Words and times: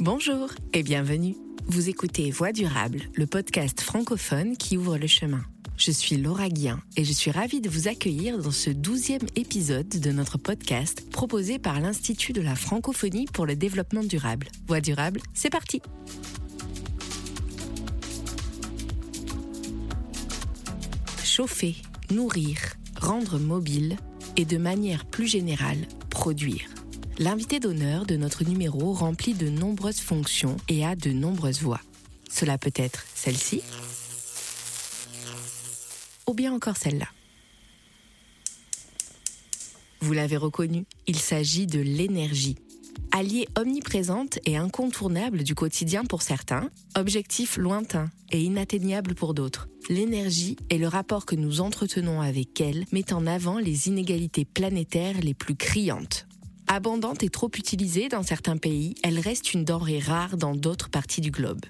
Bonjour 0.00 0.50
et 0.72 0.84
bienvenue. 0.84 1.34
Vous 1.66 1.88
écoutez 1.88 2.30
Voix 2.30 2.52
durable, 2.52 3.00
le 3.16 3.26
podcast 3.26 3.80
francophone 3.80 4.56
qui 4.56 4.76
ouvre 4.76 4.96
le 4.96 5.08
chemin. 5.08 5.40
Je 5.76 5.90
suis 5.90 6.16
Laura 6.16 6.48
Guien 6.48 6.80
et 6.96 7.02
je 7.02 7.12
suis 7.12 7.32
ravie 7.32 7.60
de 7.60 7.68
vous 7.68 7.88
accueillir 7.88 8.38
dans 8.38 8.52
ce 8.52 8.70
douzième 8.70 9.26
épisode 9.34 9.88
de 9.88 10.12
notre 10.12 10.38
podcast 10.38 11.10
proposé 11.10 11.58
par 11.58 11.80
l'Institut 11.80 12.32
de 12.32 12.40
la 12.40 12.54
francophonie 12.54 13.26
pour 13.32 13.44
le 13.44 13.56
développement 13.56 14.04
durable. 14.04 14.46
Voix 14.68 14.80
durable, 14.80 15.20
c'est 15.34 15.50
parti 15.50 15.82
Chauffer, 21.24 21.74
nourrir, 22.12 22.56
rendre 23.00 23.40
mobile 23.40 23.96
et 24.36 24.44
de 24.44 24.58
manière 24.58 25.06
plus 25.06 25.26
générale, 25.26 25.88
produire. 26.08 26.68
L'invité 27.20 27.58
d'honneur 27.58 28.06
de 28.06 28.14
notre 28.14 28.44
numéro 28.44 28.92
remplit 28.92 29.34
de 29.34 29.48
nombreuses 29.48 29.98
fonctions 29.98 30.56
et 30.68 30.86
a 30.86 30.94
de 30.94 31.10
nombreuses 31.10 31.60
voix. 31.60 31.80
Cela 32.30 32.58
peut 32.58 32.72
être 32.76 33.04
celle-ci 33.12 33.60
ou 36.28 36.34
bien 36.34 36.52
encore 36.52 36.76
celle-là. 36.76 37.08
Vous 40.00 40.12
l'avez 40.12 40.36
reconnu, 40.36 40.84
il 41.08 41.18
s'agit 41.18 41.66
de 41.66 41.80
l'énergie. 41.80 42.54
Alliée 43.10 43.48
omniprésente 43.56 44.38
et 44.44 44.56
incontournable 44.56 45.42
du 45.42 45.56
quotidien 45.56 46.04
pour 46.04 46.22
certains, 46.22 46.70
objectif 46.94 47.56
lointain 47.56 48.10
et 48.30 48.40
inatteignable 48.40 49.16
pour 49.16 49.34
d'autres. 49.34 49.66
L'énergie 49.88 50.56
et 50.70 50.78
le 50.78 50.86
rapport 50.86 51.26
que 51.26 51.34
nous 51.34 51.62
entretenons 51.62 52.20
avec 52.20 52.60
elle 52.60 52.84
met 52.92 53.12
en 53.12 53.26
avant 53.26 53.58
les 53.58 53.88
inégalités 53.88 54.44
planétaires 54.44 55.20
les 55.20 55.34
plus 55.34 55.56
criantes. 55.56 56.27
Abondante 56.70 57.22
et 57.22 57.30
trop 57.30 57.50
utilisée 57.56 58.10
dans 58.10 58.22
certains 58.22 58.58
pays, 58.58 58.94
elle 59.02 59.18
reste 59.18 59.54
une 59.54 59.64
denrée 59.64 60.00
rare 60.00 60.36
dans 60.36 60.54
d'autres 60.54 60.90
parties 60.90 61.22
du 61.22 61.30
globe. 61.30 61.64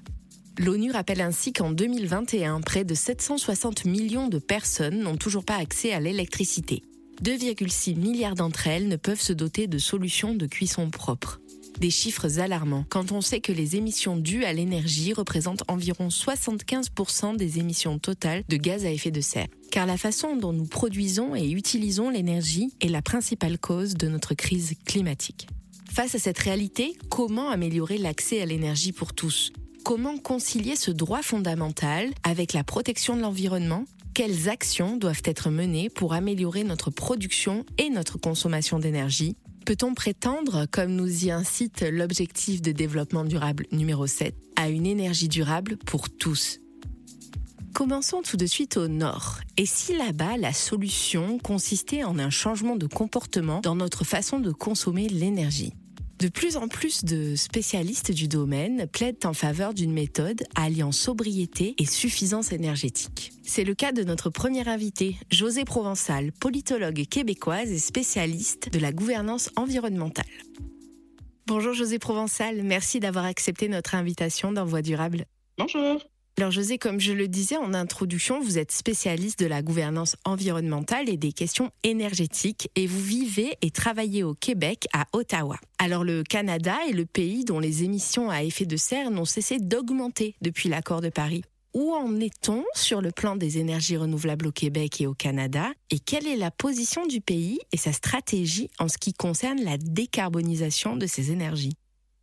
L'ONU 0.58 0.90
rappelle 0.90 1.20
ainsi 1.20 1.52
qu'en 1.52 1.70
2021, 1.70 2.60
près 2.62 2.82
de 2.84 2.94
760 2.96 3.84
millions 3.84 4.26
de 4.26 4.40
personnes 4.40 4.98
n'ont 4.98 5.16
toujours 5.16 5.44
pas 5.44 5.54
accès 5.54 5.92
à 5.92 6.00
l'électricité. 6.00 6.82
2,6 7.22 7.96
milliards 7.96 8.34
d'entre 8.34 8.66
elles 8.66 8.88
ne 8.88 8.96
peuvent 8.96 9.20
se 9.20 9.32
doter 9.32 9.68
de 9.68 9.78
solutions 9.78 10.34
de 10.34 10.46
cuisson 10.46 10.90
propres. 10.90 11.40
Des 11.80 11.90
chiffres 11.90 12.40
alarmants 12.40 12.84
quand 12.88 13.12
on 13.12 13.20
sait 13.20 13.40
que 13.40 13.52
les 13.52 13.76
émissions 13.76 14.16
dues 14.16 14.44
à 14.44 14.52
l'énergie 14.52 15.12
représentent 15.12 15.62
environ 15.68 16.08
75% 16.08 17.36
des 17.36 17.58
émissions 17.58 17.98
totales 17.98 18.42
de 18.48 18.56
gaz 18.56 18.84
à 18.84 18.90
effet 18.90 19.10
de 19.10 19.20
serre. 19.20 19.46
Car 19.70 19.86
la 19.86 19.96
façon 19.96 20.36
dont 20.36 20.52
nous 20.52 20.66
produisons 20.66 21.34
et 21.34 21.50
utilisons 21.50 22.10
l'énergie 22.10 22.72
est 22.80 22.88
la 22.88 23.02
principale 23.02 23.58
cause 23.58 23.94
de 23.94 24.08
notre 24.08 24.34
crise 24.34 24.74
climatique. 24.86 25.46
Face 25.90 26.14
à 26.14 26.18
cette 26.18 26.38
réalité, 26.38 26.96
comment 27.08 27.50
améliorer 27.50 27.98
l'accès 27.98 28.40
à 28.40 28.46
l'énergie 28.46 28.92
pour 28.92 29.14
tous? 29.14 29.52
Comment 29.84 30.18
concilier 30.18 30.76
ce 30.76 30.90
droit 30.90 31.22
fondamental 31.22 32.10
avec 32.22 32.52
la 32.52 32.64
protection 32.64 33.16
de 33.16 33.22
l'environnement? 33.22 33.84
Quelles 34.14 34.48
actions 34.48 34.96
doivent 34.96 35.22
être 35.24 35.50
menées 35.50 35.88
pour 35.88 36.12
améliorer 36.12 36.64
notre 36.64 36.90
production 36.90 37.64
et 37.78 37.88
notre 37.88 38.18
consommation 38.18 38.78
d'énergie? 38.78 39.36
Peut-on 39.68 39.92
prétendre, 39.92 40.64
comme 40.70 40.92
nous 40.92 41.26
y 41.26 41.30
incite 41.30 41.82
l'objectif 41.82 42.62
de 42.62 42.72
développement 42.72 43.22
durable 43.22 43.66
numéro 43.70 44.06
7, 44.06 44.34
à 44.56 44.70
une 44.70 44.86
énergie 44.86 45.28
durable 45.28 45.76
pour 45.76 46.08
tous? 46.08 46.58
Commençons 47.74 48.22
tout 48.22 48.38
de 48.38 48.46
suite 48.46 48.78
au 48.78 48.88
nord. 48.88 49.40
Et 49.58 49.66
si 49.66 49.94
là-bas, 49.94 50.38
la 50.38 50.54
solution 50.54 51.38
consistait 51.38 52.02
en 52.02 52.18
un 52.18 52.30
changement 52.30 52.76
de 52.76 52.86
comportement 52.86 53.60
dans 53.60 53.76
notre 53.76 54.04
façon 54.04 54.40
de 54.40 54.52
consommer 54.52 55.06
l'énergie? 55.06 55.74
De 56.18 56.28
plus 56.28 56.56
en 56.56 56.68
plus 56.68 57.04
de 57.04 57.36
spécialistes 57.36 58.10
du 58.10 58.26
domaine 58.26 58.86
plaident 58.88 59.24
en 59.26 59.32
faveur 59.32 59.72
d'une 59.72 59.92
méthode 59.92 60.42
alliant 60.54 60.92
sobriété 60.92 61.74
et 61.78 61.86
suffisance 61.86 62.52
énergétique. 62.52 63.32
C'est 63.44 63.64
le 63.64 63.74
cas 63.74 63.92
de 63.92 64.02
notre 64.02 64.28
première 64.28 64.68
invitée, 64.68 65.16
José 65.30 65.64
Provençal, 65.64 66.32
politologue 66.32 67.06
québécoise 67.08 67.70
et 67.70 67.78
spécialiste 67.78 68.72
de 68.72 68.78
la 68.78 68.92
gouvernance 68.92 69.50
environnementale. 69.56 70.26
Bonjour 71.46 71.72
José 71.72 71.98
Provençal, 71.98 72.62
merci 72.62 73.00
d'avoir 73.00 73.24
accepté 73.24 73.68
notre 73.68 73.94
invitation 73.94 74.52
dans 74.52 74.64
Voie 74.64 74.82
durable. 74.82 75.24
Bonjour. 75.56 76.02
Alors 76.38 76.52
José, 76.52 76.78
comme 76.78 77.00
je 77.00 77.12
le 77.12 77.26
disais 77.26 77.56
en 77.56 77.74
introduction, 77.74 78.40
vous 78.40 78.58
êtes 78.58 78.70
spécialiste 78.70 79.40
de 79.40 79.46
la 79.46 79.60
gouvernance 79.60 80.14
environnementale 80.24 81.08
et 81.08 81.16
des 81.16 81.32
questions 81.32 81.72
énergétiques 81.82 82.70
et 82.76 82.86
vous 82.86 83.00
vivez 83.00 83.56
et 83.60 83.72
travaillez 83.72 84.22
au 84.22 84.34
Québec, 84.34 84.86
à 84.92 85.06
Ottawa. 85.12 85.56
Alors 85.80 86.04
le 86.04 86.22
Canada 86.22 86.76
est 86.88 86.92
le 86.92 87.06
pays 87.06 87.44
dont 87.44 87.58
les 87.58 87.82
émissions 87.82 88.30
à 88.30 88.44
effet 88.44 88.66
de 88.66 88.76
serre 88.76 89.10
n'ont 89.10 89.24
cessé 89.24 89.58
d'augmenter 89.58 90.36
depuis 90.40 90.68
l'accord 90.68 91.00
de 91.00 91.08
Paris. 91.08 91.42
Où 91.74 91.92
en 91.92 92.20
est-on 92.20 92.62
sur 92.72 93.02
le 93.02 93.10
plan 93.10 93.34
des 93.34 93.58
énergies 93.58 93.96
renouvelables 93.96 94.46
au 94.46 94.52
Québec 94.52 95.00
et 95.00 95.08
au 95.08 95.14
Canada 95.14 95.72
Et 95.90 95.98
quelle 95.98 96.28
est 96.28 96.36
la 96.36 96.52
position 96.52 97.04
du 97.06 97.20
pays 97.20 97.58
et 97.72 97.76
sa 97.76 97.92
stratégie 97.92 98.70
en 98.78 98.86
ce 98.86 98.96
qui 98.96 99.12
concerne 99.12 99.60
la 99.64 99.76
décarbonisation 99.76 100.94
de 100.94 101.06
ces 101.06 101.32
énergies? 101.32 101.74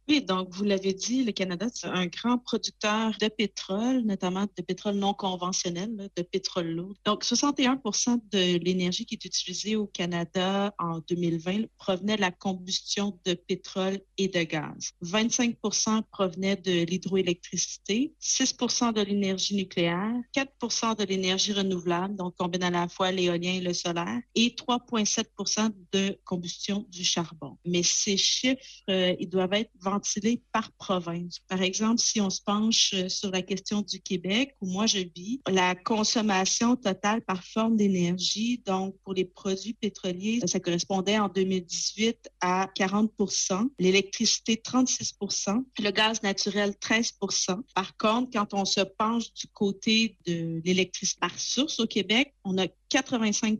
Oui, 0.07 0.21
donc 0.21 0.49
vous 0.51 0.63
l'avez 0.63 0.93
dit, 0.93 1.23
le 1.23 1.31
Canada, 1.31 1.67
c'est 1.73 1.87
un 1.87 2.05
grand 2.05 2.37
producteur 2.37 3.11
de 3.19 3.27
pétrole, 3.27 4.01
notamment 4.01 4.45
de 4.55 4.61
pétrole 4.61 4.95
non 4.95 5.15
conventionnel, 5.15 6.09
de 6.15 6.21
pétrole 6.21 6.67
lourd. 6.67 6.93
Donc 7.05 7.23
61% 7.23 8.21
de 8.31 8.63
l'énergie 8.63 9.05
qui 9.05 9.15
est 9.15 9.25
utilisée 9.25 9.75
au 9.75 9.87
Canada 9.87 10.75
en 10.77 10.99
2020 11.07 11.65
provenait 11.77 12.17
de 12.17 12.21
la 12.21 12.31
combustion 12.31 13.19
de 13.25 13.33
pétrole 13.33 13.99
et 14.19 14.27
de 14.27 14.43
gaz. 14.43 14.91
25% 15.03 16.03
provenait 16.11 16.55
de 16.55 16.85
l'hydroélectricité, 16.85 18.13
6% 18.21 18.93
de 18.93 19.01
l'énergie 19.01 19.55
nucléaire, 19.55 20.13
4% 20.35 20.97
de 20.97 21.03
l'énergie 21.03 21.53
renouvelable, 21.53 22.15
donc 22.15 22.35
combine 22.37 22.63
à 22.63 22.69
la 22.69 22.87
fois 22.87 23.11
l'éolien 23.11 23.53
et 23.53 23.61
le 23.61 23.73
solaire, 23.73 24.21
et 24.35 24.49
3,7% 24.49 25.71
de 25.93 26.19
combustion 26.25 26.85
du 26.89 27.03
charbon. 27.03 27.57
Mais 27.65 27.81
ces 27.81 28.17
chiffres, 28.17 28.61
euh, 28.89 29.15
ils 29.19 29.29
doivent 29.29 29.53
être 29.53 29.71
par 30.51 30.71
province. 30.73 31.39
Par 31.47 31.61
exemple, 31.61 31.99
si 31.99 32.21
on 32.21 32.29
se 32.29 32.41
penche 32.41 32.91
euh, 32.93 33.09
sur 33.09 33.31
la 33.31 33.41
question 33.41 33.81
du 33.81 33.99
Québec, 33.99 34.55
où 34.61 34.67
moi 34.67 34.85
je 34.85 34.99
vis, 35.15 35.41
la 35.49 35.75
consommation 35.75 36.75
totale 36.75 37.21
par 37.21 37.43
forme 37.43 37.77
d'énergie, 37.77 38.61
donc 38.65 38.95
pour 39.03 39.13
les 39.13 39.25
produits 39.25 39.73
pétroliers, 39.73 40.39
ça 40.45 40.59
correspondait 40.59 41.19
en 41.19 41.29
2018 41.29 42.29
à 42.41 42.69
40% 42.77 43.69
l'électricité 43.79 44.55
36% 44.55 45.63
le 45.85 45.91
gaz 45.91 46.23
naturel 46.23 46.73
13% 46.81 47.61
Par 47.73 47.95
contre, 47.97 48.31
quand 48.33 48.53
on 48.53 48.65
se 48.65 48.81
penche 48.81 49.31
du 49.33 49.47
côté 49.47 50.17
de 50.25 50.61
l'électricité 50.65 51.19
par 51.19 51.37
source 51.37 51.79
au 51.79 51.85
Québec, 51.85 52.33
on 52.43 52.57
a 52.57 52.67
85 52.89 53.59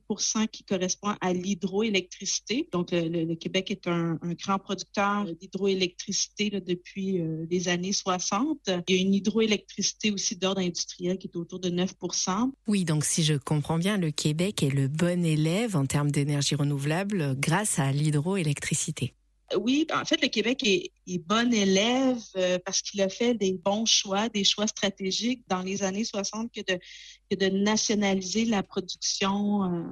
qui 0.52 0.64
correspond 0.64 1.16
à 1.22 1.34
l'hydroélectricité. 1.34 2.68
Donc, 2.72 2.90
le, 2.92 3.36
Québec 3.36 3.72
est 3.72 3.88
un, 3.88 4.18
grand 4.44 4.60
producteur 4.60 5.26
d'hydroélectricité 5.40 6.50
depuis 6.50 7.22
euh, 7.22 7.46
les 7.50 7.68
années 7.68 7.94
60. 7.94 8.70
Il 8.88 8.96
y 8.96 9.00
a 9.00 9.02
une 9.02 9.14
hydroélectricité 9.14 10.12
aussi 10.12 10.36
d'ordre 10.36 10.62
industriel 10.62 11.18
qui 11.18 11.28
est 11.28 11.38
autour 11.38 11.60
de 11.60 11.70
9% 11.70 12.52
Oui, 12.68 12.86
donc 12.86 13.06
si 13.06 13.24
je 13.24 13.34
comprends 13.34 13.78
bien, 13.78 13.98
le 13.98 14.12
Québec 14.12 14.64
est 14.64 14.70
le 14.70 14.88
bon 14.88 15.26
élève 15.26 15.76
en 15.76 15.86
termes 15.86 16.12
d'énergie 16.12 16.56
renouvelable 16.56 17.36
grâce 17.40 17.80
à 17.80 17.92
l'hydroélectricité. 17.92 19.14
Oui, 19.54 19.86
en 19.94 20.04
fait, 20.06 20.22
le 20.24 20.28
Québec 20.28 20.64
est, 20.64 20.92
bon 21.20 21.54
élève 21.54 22.18
euh, 22.36 22.58
parce 22.66 22.82
qu'il 22.82 23.00
a 23.02 23.10
fait 23.10 23.36
des 23.36 23.54
bons 23.54 23.86
choix, 23.86 24.28
des 24.28 24.44
choix 24.44 24.66
stratégiques 24.66 25.44
dans 25.48 25.62
les 25.62 25.84
années 25.84 26.04
60 26.04 26.52
que 26.52 26.62
de, 26.62 27.50
nationaliser 27.50 28.46
la 28.46 28.64
production 28.64 29.64
euh, 29.64 29.84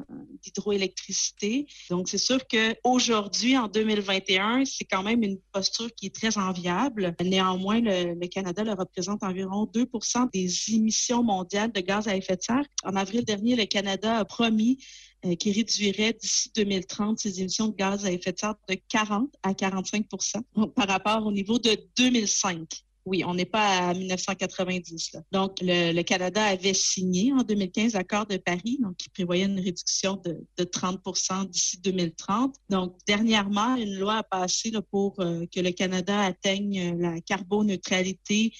d'hydroélectricité. 0.41 1.67
Donc, 1.91 2.09
c'est 2.09 2.17
sûr 2.17 2.39
qu'aujourd'hui, 2.47 3.55
en 3.55 3.67
2021, 3.67 4.65
c'est 4.65 4.85
quand 4.85 5.03
même 5.03 5.21
une 5.21 5.39
posture 5.51 5.93
qui 5.93 6.07
est 6.07 6.15
très 6.15 6.37
enviable. 6.39 7.15
Néanmoins, 7.23 7.79
le, 7.79 8.15
le 8.15 8.27
Canada 8.27 8.63
le 8.63 8.73
représente 8.73 9.21
environ 9.23 9.65
2% 9.65 10.31
des 10.33 10.75
émissions 10.75 11.21
mondiales 11.23 11.71
de 11.71 11.81
gaz 11.81 12.07
à 12.07 12.15
effet 12.15 12.37
de 12.37 12.41
serre. 12.41 12.65
En 12.83 12.95
avril 12.95 13.23
dernier, 13.23 13.55
le 13.55 13.65
Canada 13.65 14.17
a 14.17 14.25
promis 14.25 14.79
euh, 15.25 15.35
qui 15.35 15.51
réduirait 15.51 16.13
d'ici 16.13 16.51
2030 16.55 17.19
ses 17.19 17.39
émissions 17.39 17.67
de 17.67 17.75
gaz 17.75 18.05
à 18.05 18.11
effet 18.11 18.31
de 18.31 18.39
serre 18.39 18.55
de 18.67 18.75
40 18.89 19.29
à 19.43 19.53
45 19.53 20.05
par 20.75 20.87
rapport 20.87 21.25
au 21.25 21.31
niveau 21.31 21.59
de 21.59 21.77
2005. 21.97 22.67
Oui, 23.05 23.23
on 23.25 23.33
n'est 23.33 23.45
pas 23.45 23.89
à 23.89 23.93
1990. 23.93 25.17
Donc, 25.33 25.57
le, 25.61 26.01
Canada 26.03 26.41
avait 26.43 26.73
signé 26.73 27.33
en 27.33 27.43
2015 27.43 27.93
l'accord 27.93 28.25
de 28.25 28.37
Paris, 28.37 28.79
donc 28.81 28.95
qui 28.95 29.09
prévoyait 29.09 29.45
une 29.45 29.59
réduction 29.59 30.21
de, 30.23 30.63
30 30.63 31.01
d'ici 31.49 31.79
2030. 31.81 32.55
Donc, 32.69 32.97
dernièrement, 33.05 33.75
une 33.75 33.99
loi 33.99 34.19
a 34.19 34.23
passé 34.23 34.71
pour 34.89 35.19
euh, 35.19 35.45
que 35.53 35.59
le 35.59 35.71
Canada 35.71 36.21
atteigne 36.21 36.97
la 36.97 37.19
carboneutralité 37.19 38.53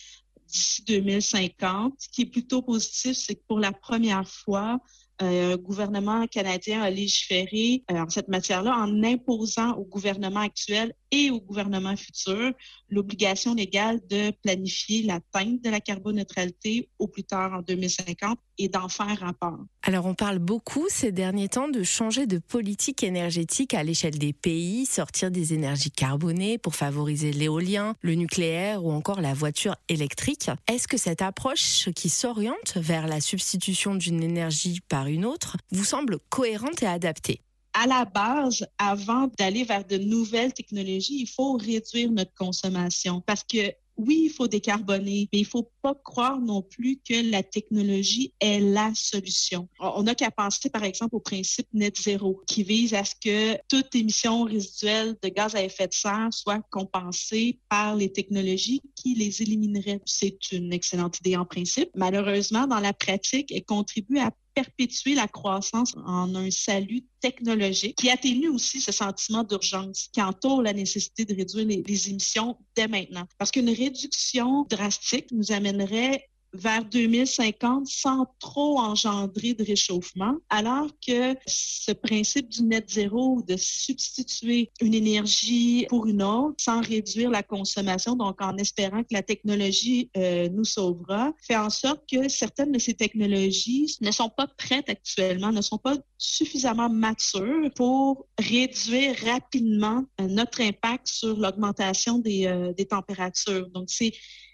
d'ici 0.45 0.83
2050. 0.83 1.93
Ce 1.97 2.09
qui 2.09 2.23
est 2.23 2.25
plutôt 2.25 2.61
positif, 2.61 3.15
c'est 3.15 3.35
que 3.35 3.43
pour 3.47 3.59
la 3.59 3.71
première 3.71 4.27
fois, 4.27 4.79
euh, 5.21 5.53
un 5.53 5.57
gouvernement 5.57 6.25
canadien 6.27 6.81
a 6.81 6.89
légiféré 6.89 7.83
euh, 7.91 7.99
en 7.99 8.09
cette 8.09 8.29
matière-là 8.29 8.75
en 8.75 9.03
imposant 9.03 9.73
au 9.73 9.85
gouvernement 9.85 10.39
actuel 10.39 10.93
et 11.11 11.29
au 11.29 11.39
gouvernement 11.39 11.95
futur 11.95 12.51
l'obligation 12.89 13.53
légale 13.53 13.99
de 14.09 14.31
planifier 14.43 15.03
l'atteinte 15.03 15.61
de 15.63 15.69
la 15.69 15.79
carboneutralité 15.79 16.89
au 16.97 17.07
plus 17.07 17.23
tard 17.23 17.53
en 17.53 17.61
2050 17.61 18.37
et 18.59 18.69
d'en 18.69 18.87
faire 18.87 19.19
rapport. 19.19 19.59
Alors 19.83 20.05
on 20.05 20.13
parle 20.13 20.39
beaucoup 20.39 20.85
ces 20.89 21.11
derniers 21.11 21.49
temps 21.49 21.69
de 21.69 21.83
changer 21.83 22.25
de 22.25 22.37
politique 22.37 23.03
énergétique 23.03 23.73
à 23.73 23.83
l'échelle 23.83 24.17
des 24.17 24.33
pays, 24.33 24.85
sortir 24.85 25.31
des 25.31 25.53
énergies 25.53 25.91
carbonées 25.91 26.57
pour 26.57 26.75
favoriser 26.75 27.31
l'éolien, 27.31 27.95
le 28.01 28.15
nucléaire 28.15 28.83
ou 28.83 28.91
encore 28.91 29.21
la 29.21 29.33
voiture 29.33 29.75
électrique. 29.89 30.49
Est-ce 30.67 30.87
que 30.87 30.97
cette 30.97 31.21
approche 31.21 31.89
qui 31.95 32.09
s'oriente 32.09 32.73
vers 32.75 33.07
la 33.07 33.21
substitution 33.21 33.95
d'une 33.95 34.23
énergie 34.23 34.81
par 34.87 35.02
une 35.07 35.25
autre 35.25 35.57
vous 35.71 35.85
semble 35.85 36.19
cohérente 36.29 36.83
et 36.83 36.87
adaptée 36.87 37.41
à 37.73 37.87
la 37.87 38.05
base, 38.05 38.67
avant 38.77 39.31
d'aller 39.39 39.63
vers 39.63 39.83
de 39.83 39.97
nouvelles 39.97 40.53
technologies, 40.53 41.21
il 41.21 41.27
faut 41.27 41.53
réduire 41.53 42.11
notre 42.11 42.33
consommation 42.35 43.21
parce 43.25 43.43
que 43.43 43.73
oui, 43.97 44.23
il 44.25 44.29
faut 44.29 44.47
décarboner, 44.47 45.29
mais 45.31 45.39
il 45.39 45.45
faut 45.45 45.69
pas 45.81 45.93
croire 45.93 46.39
non 46.39 46.61
plus 46.61 46.99
que 47.07 47.29
la 47.29 47.43
technologie 47.43 48.33
est 48.39 48.59
la 48.59 48.91
solution. 48.95 49.67
On 49.79 50.03
n'a 50.03 50.15
qu'à 50.15 50.31
penser, 50.31 50.69
par 50.69 50.83
exemple, 50.83 51.15
au 51.15 51.19
principe 51.19 51.67
net 51.73 51.99
zéro, 52.01 52.41
qui 52.47 52.63
vise 52.63 52.93
à 52.93 53.03
ce 53.03 53.13
que 53.21 53.59
toute 53.67 53.93
émission 53.93 54.43
résiduelle 54.43 55.15
de 55.21 55.29
gaz 55.29 55.55
à 55.55 55.63
effet 55.63 55.87
de 55.87 55.93
serre 55.93 56.29
soit 56.31 56.61
compensée 56.71 57.59
par 57.69 57.95
les 57.95 58.11
technologies 58.11 58.81
qui 58.95 59.13
les 59.13 59.41
élimineraient. 59.41 60.01
C'est 60.05 60.51
une 60.51 60.73
excellente 60.73 61.19
idée 61.19 61.35
en 61.35 61.45
principe. 61.45 61.89
Malheureusement, 61.95 62.65
dans 62.65 62.79
la 62.79 62.93
pratique, 62.93 63.51
elle 63.51 63.65
contribue 63.65 64.17
à 64.17 64.31
perpétuer 64.53 65.15
la 65.15 65.27
croissance 65.27 65.95
en 66.05 66.33
un 66.35 66.51
salut 66.51 67.03
technologique 67.21 67.95
qui 67.97 68.09
atténue 68.09 68.49
aussi 68.49 68.79
ce 68.81 68.91
sentiment 68.91 69.43
d'urgence 69.43 70.09
qui 70.11 70.21
entoure 70.21 70.61
la 70.61 70.73
nécessité 70.73 71.25
de 71.25 71.35
réduire 71.35 71.65
les, 71.65 71.83
les 71.85 72.09
émissions 72.09 72.57
dès 72.75 72.87
maintenant. 72.87 73.25
Parce 73.37 73.51
qu'une 73.51 73.69
réduction 73.69 74.65
drastique 74.69 75.31
nous 75.31 75.51
amènerait 75.51 76.29
vers 76.53 76.85
2050 76.85 77.87
sans 77.87 78.25
trop 78.39 78.79
engendrer 78.79 79.53
de 79.53 79.63
réchauffement, 79.63 80.37
alors 80.49 80.87
que 81.05 81.35
ce 81.47 81.91
principe 81.91 82.49
du 82.49 82.63
net 82.63 82.89
zéro, 82.89 83.41
de 83.47 83.55
substituer 83.57 84.71
une 84.81 84.93
énergie 84.93 85.85
pour 85.89 86.05
une 86.07 86.23
autre 86.23 86.55
sans 86.59 86.81
réduire 86.81 87.29
la 87.29 87.43
consommation, 87.43 88.15
donc 88.15 88.41
en 88.41 88.57
espérant 88.57 89.01
que 89.01 89.13
la 89.13 89.23
technologie 89.23 90.09
euh, 90.17 90.49
nous 90.49 90.65
sauvera, 90.65 91.33
fait 91.41 91.57
en 91.57 91.69
sorte 91.69 92.03
que 92.11 92.29
certaines 92.29 92.71
de 92.71 92.79
ces 92.79 92.93
technologies 92.93 93.97
ne 94.01 94.11
sont 94.11 94.29
pas 94.29 94.47
prêtes 94.47 94.89
actuellement, 94.89 95.51
ne 95.51 95.61
sont 95.61 95.77
pas 95.77 95.97
suffisamment 96.17 96.89
matures 96.89 97.69
pour 97.75 98.27
réduire 98.39 99.15
rapidement 99.25 100.03
euh, 100.21 100.27
notre 100.27 100.61
impact 100.61 101.07
sur 101.07 101.37
l'augmentation 101.37 102.19
des, 102.19 102.47
euh, 102.47 102.73
des 102.73 102.85
températures. 102.85 103.69
Donc, 103.69 103.89
c'est 103.89 104.13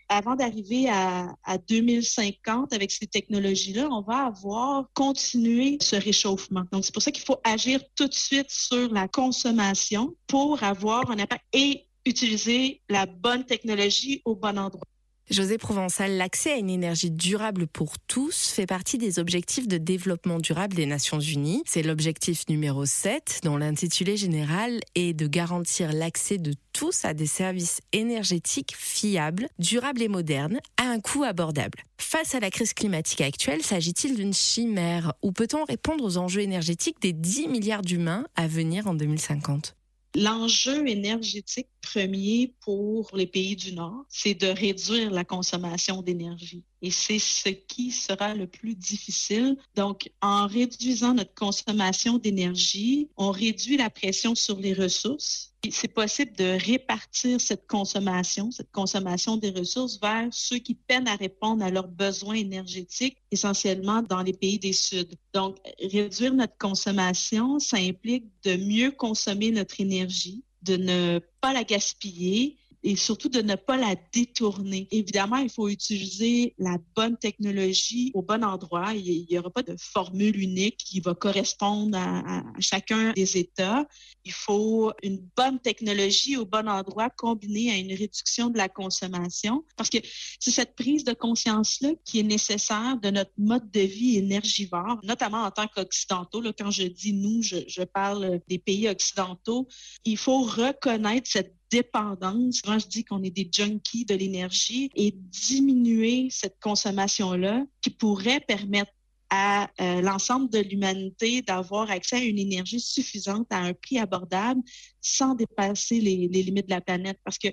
avant 0.10 0.36
d'arriver 0.36 0.90
à, 0.90 1.58
2050 1.68 2.74
avec 2.74 2.92
ces 2.92 3.08
technologies-là, 3.08 3.88
on 3.92 4.02
va 4.02 4.26
avoir 4.26 4.86
continué 4.94 5.78
ce 5.82 5.96
réchauffement. 5.96 6.64
Donc, 6.72 6.84
c'est 6.84 6.94
pour 6.94 7.04
ça 7.04 7.12
qu'il 7.12 7.24
faut 7.24 7.40
agir 7.44 7.80
tout 7.96 8.08
de 8.08 8.14
suite 8.14 8.50
sur 8.50 8.92
la 8.92 9.08
consommation 9.08 10.16
pour 10.28 10.64
avoir 10.64 11.10
un 11.12 11.20
impact 11.20 11.44
et 11.54 11.86
utiliser 12.06 12.82
la 12.90 13.06
bonne 13.06 13.46
technologie 13.46 14.22
au 14.26 14.36
bon 14.36 14.58
endroit. 14.58 14.88
José 15.30 15.60
Provençal, 15.60 16.18
l'accès 16.18 16.54
à 16.54 16.56
une 16.56 16.72
énergie 16.72 17.12
durable 17.12 17.68
pour 17.68 18.00
tous 18.00 18.48
fait 18.48 18.66
partie 18.66 18.98
des 18.98 19.20
objectifs 19.20 19.68
de 19.68 19.78
développement 19.78 20.40
durable 20.40 20.76
des 20.76 20.88
Nations 20.88 21.20
Unies. 21.20 21.62
C'est 21.68 21.84
l'objectif 21.84 22.50
numéro 22.50 22.84
7 22.84 23.42
dont 23.44 23.56
l'intitulé 23.56 24.18
général 24.18 24.80
est 24.96 25.14
de 25.14 25.28
garantir 25.28 25.94
l'accès 25.94 26.40
de 26.40 26.56
tous 26.74 27.06
à 27.06 27.14
des 27.14 27.28
services 27.28 27.80
énergétiques 27.94 28.74
fiables, 28.76 29.50
durables 29.60 30.02
et 30.02 30.08
modernes 30.08 30.60
à 30.78 30.86
un 30.86 31.00
coût 31.00 31.24
abordable. 31.24 31.84
Face 32.00 32.34
à 32.34 32.40
la 32.40 32.50
crise 32.50 32.74
climatique 32.74 33.22
actuelle, 33.22 33.62
s'agit-il 33.62 34.16
d'une 34.16 34.34
chimère 34.34 35.14
ou 35.22 35.32
peut-on 35.32 35.64
répondre 35.64 36.04
aux 36.04 36.18
enjeux 36.18 36.42
énergétiques 36.42 37.02
des 37.02 37.14
10 37.14 37.50
milliards 37.50 37.84
d'humains 37.84 38.26
à 38.36 38.48
venir 38.48 38.88
en 38.88 38.96
2050 38.96 39.76
L'enjeu 40.16 40.88
énergétique 40.88 41.68
premier 41.92 42.54
pour 42.62 43.10
les 43.16 43.26
pays 43.26 43.56
du 43.56 43.74
Nord, 43.74 44.06
c'est 44.10 44.36
de 44.36 44.48
réduire 44.48 45.10
la 45.12 45.24
consommation 45.24 46.02
d'énergie. 46.02 46.64
Et 46.82 46.92
c'est 46.92 47.20
ce 47.20 47.50
qui 47.50 47.92
sera 47.92 48.36
le 48.36 48.48
plus 48.48 48.76
difficile. 48.76 49.58
Donc, 49.76 50.10
en 50.22 50.48
réduisant 50.48 51.14
notre 51.14 51.34
consommation 51.34 52.18
d'énergie, 52.18 53.10
on 53.18 53.32
réduit 53.32 53.78
la 53.78 53.90
pression 53.90 54.36
sur 54.36 54.58
les 54.58 54.74
ressources. 54.74 55.54
C'est 55.72 55.94
possible 55.94 56.32
de 56.38 56.58
répartir 56.64 57.42
cette 57.42 57.68
consommation, 57.68 58.50
cette 58.52 58.72
consommation 58.72 59.36
des 59.36 59.50
ressources 59.50 60.00
vers 60.00 60.30
ceux 60.32 60.60
qui 60.60 60.76
peinent 60.76 61.08
à 61.08 61.18
répondre 61.18 61.66
à 61.66 61.70
leurs 61.70 61.90
besoins 61.90 62.36
énergétiques, 62.36 63.18
essentiellement 63.32 64.02
dans 64.02 64.22
les 64.22 64.32
pays 64.32 64.58
des 64.58 64.72
Sud. 64.72 65.16
Donc, 65.34 65.58
réduire 65.82 66.34
notre 66.34 66.58
consommation, 66.58 67.60
ça 67.60 67.78
implique 67.78 68.26
de 68.44 68.56
mieux 68.56 68.92
consommer 68.92 69.52
notre 69.52 69.82
énergie, 69.82 70.44
de 70.62 70.78
ne 70.78 71.20
pas 71.42 71.54
la 71.54 71.64
gaspiller, 71.64 72.59
et 72.84 72.96
surtout 72.96 73.30
de 73.30 73.42
ne 73.42 73.56
pas 73.56 73.78
la 73.78 73.96
détourner. 74.14 74.88
Évidemment, 74.92 75.38
il 75.38 75.50
faut 75.50 75.68
utiliser 75.68 76.54
la 76.58 76.78
bonne 76.96 77.18
technologie 77.18 78.12
au 78.14 78.22
bon 78.22 78.44
endroit. 78.44 78.94
Il 78.94 79.26
n'y 79.30 79.38
aura 79.38 79.50
pas 79.50 79.64
de 79.64 79.76
formule 79.78 80.40
unique 80.40 80.78
qui 80.78 81.02
va 81.02 81.14
correspondre 81.14 81.98
à, 81.98 82.44
chacun 82.60 83.12
des 83.14 83.38
États. 83.38 83.86
Il 84.24 84.32
faut 84.32 84.94
une 85.04 85.20
bonne 85.36 85.60
technologie 85.60 86.38
au 86.38 86.46
bon 86.46 86.70
endroit 86.70 87.10
combinée 87.10 87.72
à 87.72 87.78
une 87.78 87.94
réduction 87.94 88.50
de 88.50 88.58
la 88.58 88.70
consommation 88.70 89.64
parce 89.76 89.90
que 89.90 89.98
c'est 90.40 90.52
cette 90.52 90.76
prise 90.76 91.04
de 91.04 91.14
conscience-là 91.14 91.90
qui 92.06 92.20
est 92.20 92.24
nécessaire 92.24 92.98
de 93.02 93.10
notre 93.10 93.34
mode 93.38 93.70
de 93.72 93.82
vie 93.82 94.18
énergivore, 94.18 95.00
notamment 95.04 95.44
en 95.44 95.52
tant 95.52 95.68
qu'occidentaux. 95.68 96.42
Quand 96.58 96.72
je 96.72 96.84
dis 96.84 97.14
nous, 97.14 97.42
je, 97.42 97.58
je 97.68 97.84
parle 97.84 98.40
des 98.48 98.60
pays 98.60 98.88
occidentaux. 98.88 99.68
Il 100.06 100.18
faut 100.18 100.42
reconnaître 100.44 101.30
cette 101.30 101.59
dépendance. 101.72 102.62
Moi, 102.66 102.78
je 102.78 102.88
dis 102.88 103.04
qu'on 103.04 103.24
est 103.24 103.32
des 103.32 103.50
junkies 103.52 104.06
de 104.06 104.16
l'énergie 104.16 104.90
et 104.96 105.14
diminuer 105.16 106.28
cette 106.32 106.60
consommation-là 106.60 107.66
qui 107.82 107.90
pourrait 107.90 108.40
permettre 108.40 108.92
à 109.30 109.70
euh, 109.80 110.02
l'ensemble 110.02 110.50
de 110.50 110.60
l'humanité 110.60 111.42
d'avoir 111.42 111.92
accès 111.92 112.16
à 112.16 112.24
une 112.24 112.40
énergie 112.40 112.80
suffisante 112.80 113.48
à 113.52 113.60
un 113.60 113.74
prix 113.74 114.00
abordable 114.00 114.62
sans 115.02 115.36
dépasser 115.36 116.00
les, 116.00 116.28
limites 116.28 116.66
de 116.66 116.74
la 116.74 116.82
planète. 116.82 117.20
Parce 117.24 117.38
que 117.38 117.50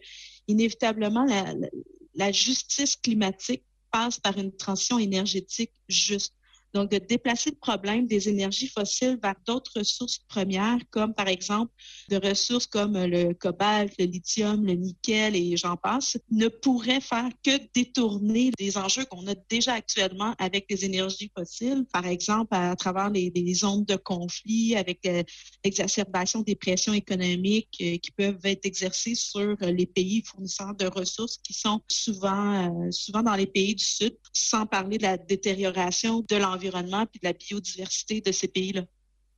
inévitablement, 0.48 1.26
la 2.14 2.32
justice 2.32 2.96
climatique 2.96 3.62
passe 3.92 4.18
par 4.18 4.38
une 4.38 4.56
transition 4.56 4.98
énergétique 4.98 5.72
juste. 5.88 6.35
Donc, 6.76 6.90
de 6.90 6.98
déplacer 6.98 7.48
le 7.48 7.56
problème 7.56 8.06
des 8.06 8.28
énergies 8.28 8.68
fossiles 8.68 9.18
vers 9.22 9.34
d'autres 9.46 9.78
ressources 9.78 10.18
premières, 10.28 10.78
comme 10.90 11.14
par 11.14 11.26
exemple 11.26 11.72
de 12.10 12.16
ressources 12.16 12.66
comme 12.66 13.02
le 13.02 13.32
cobalt, 13.32 13.94
le 13.98 14.04
lithium, 14.04 14.62
le 14.62 14.74
nickel 14.74 15.34
et 15.36 15.56
j'en 15.56 15.78
passe, 15.78 16.18
ne 16.30 16.48
pourrait 16.48 17.00
faire 17.00 17.30
que 17.42 17.52
détourner 17.74 18.50
des 18.58 18.76
enjeux 18.76 19.06
qu'on 19.06 19.26
a 19.26 19.34
déjà 19.48 19.72
actuellement 19.72 20.34
avec 20.38 20.66
les 20.68 20.84
énergies 20.84 21.30
fossiles, 21.34 21.86
par 21.94 22.06
exemple 22.06 22.54
à 22.54 22.76
travers 22.76 23.08
les, 23.08 23.54
zones 23.54 23.86
de 23.86 23.96
conflit, 23.96 24.76
avec 24.76 25.06
euh, 25.06 25.22
l'exacerbation 25.64 26.42
des 26.42 26.56
pressions 26.56 26.92
économiques 26.92 27.78
euh, 27.80 27.96
qui 27.96 28.10
peuvent 28.10 28.44
être 28.44 28.66
exercées 28.66 29.14
sur 29.14 29.56
les 29.62 29.86
pays 29.86 30.22
fournisseurs 30.26 30.74
de 30.74 30.88
ressources 30.88 31.38
qui 31.38 31.54
sont 31.54 31.80
souvent, 31.88 32.84
euh, 32.84 32.90
souvent 32.90 33.22
dans 33.22 33.34
les 33.34 33.46
pays 33.46 33.74
du 33.74 33.84
Sud, 33.84 34.14
sans 34.34 34.66
parler 34.66 34.98
de 34.98 35.04
la 35.04 35.16
détérioration 35.16 36.22
de 36.28 36.36
l'environnement 36.36 36.65
de 36.70 37.18
la 37.22 37.32
biodiversité 37.32 38.20
de 38.20 38.32
ces 38.32 38.48
pays-là. 38.48 38.82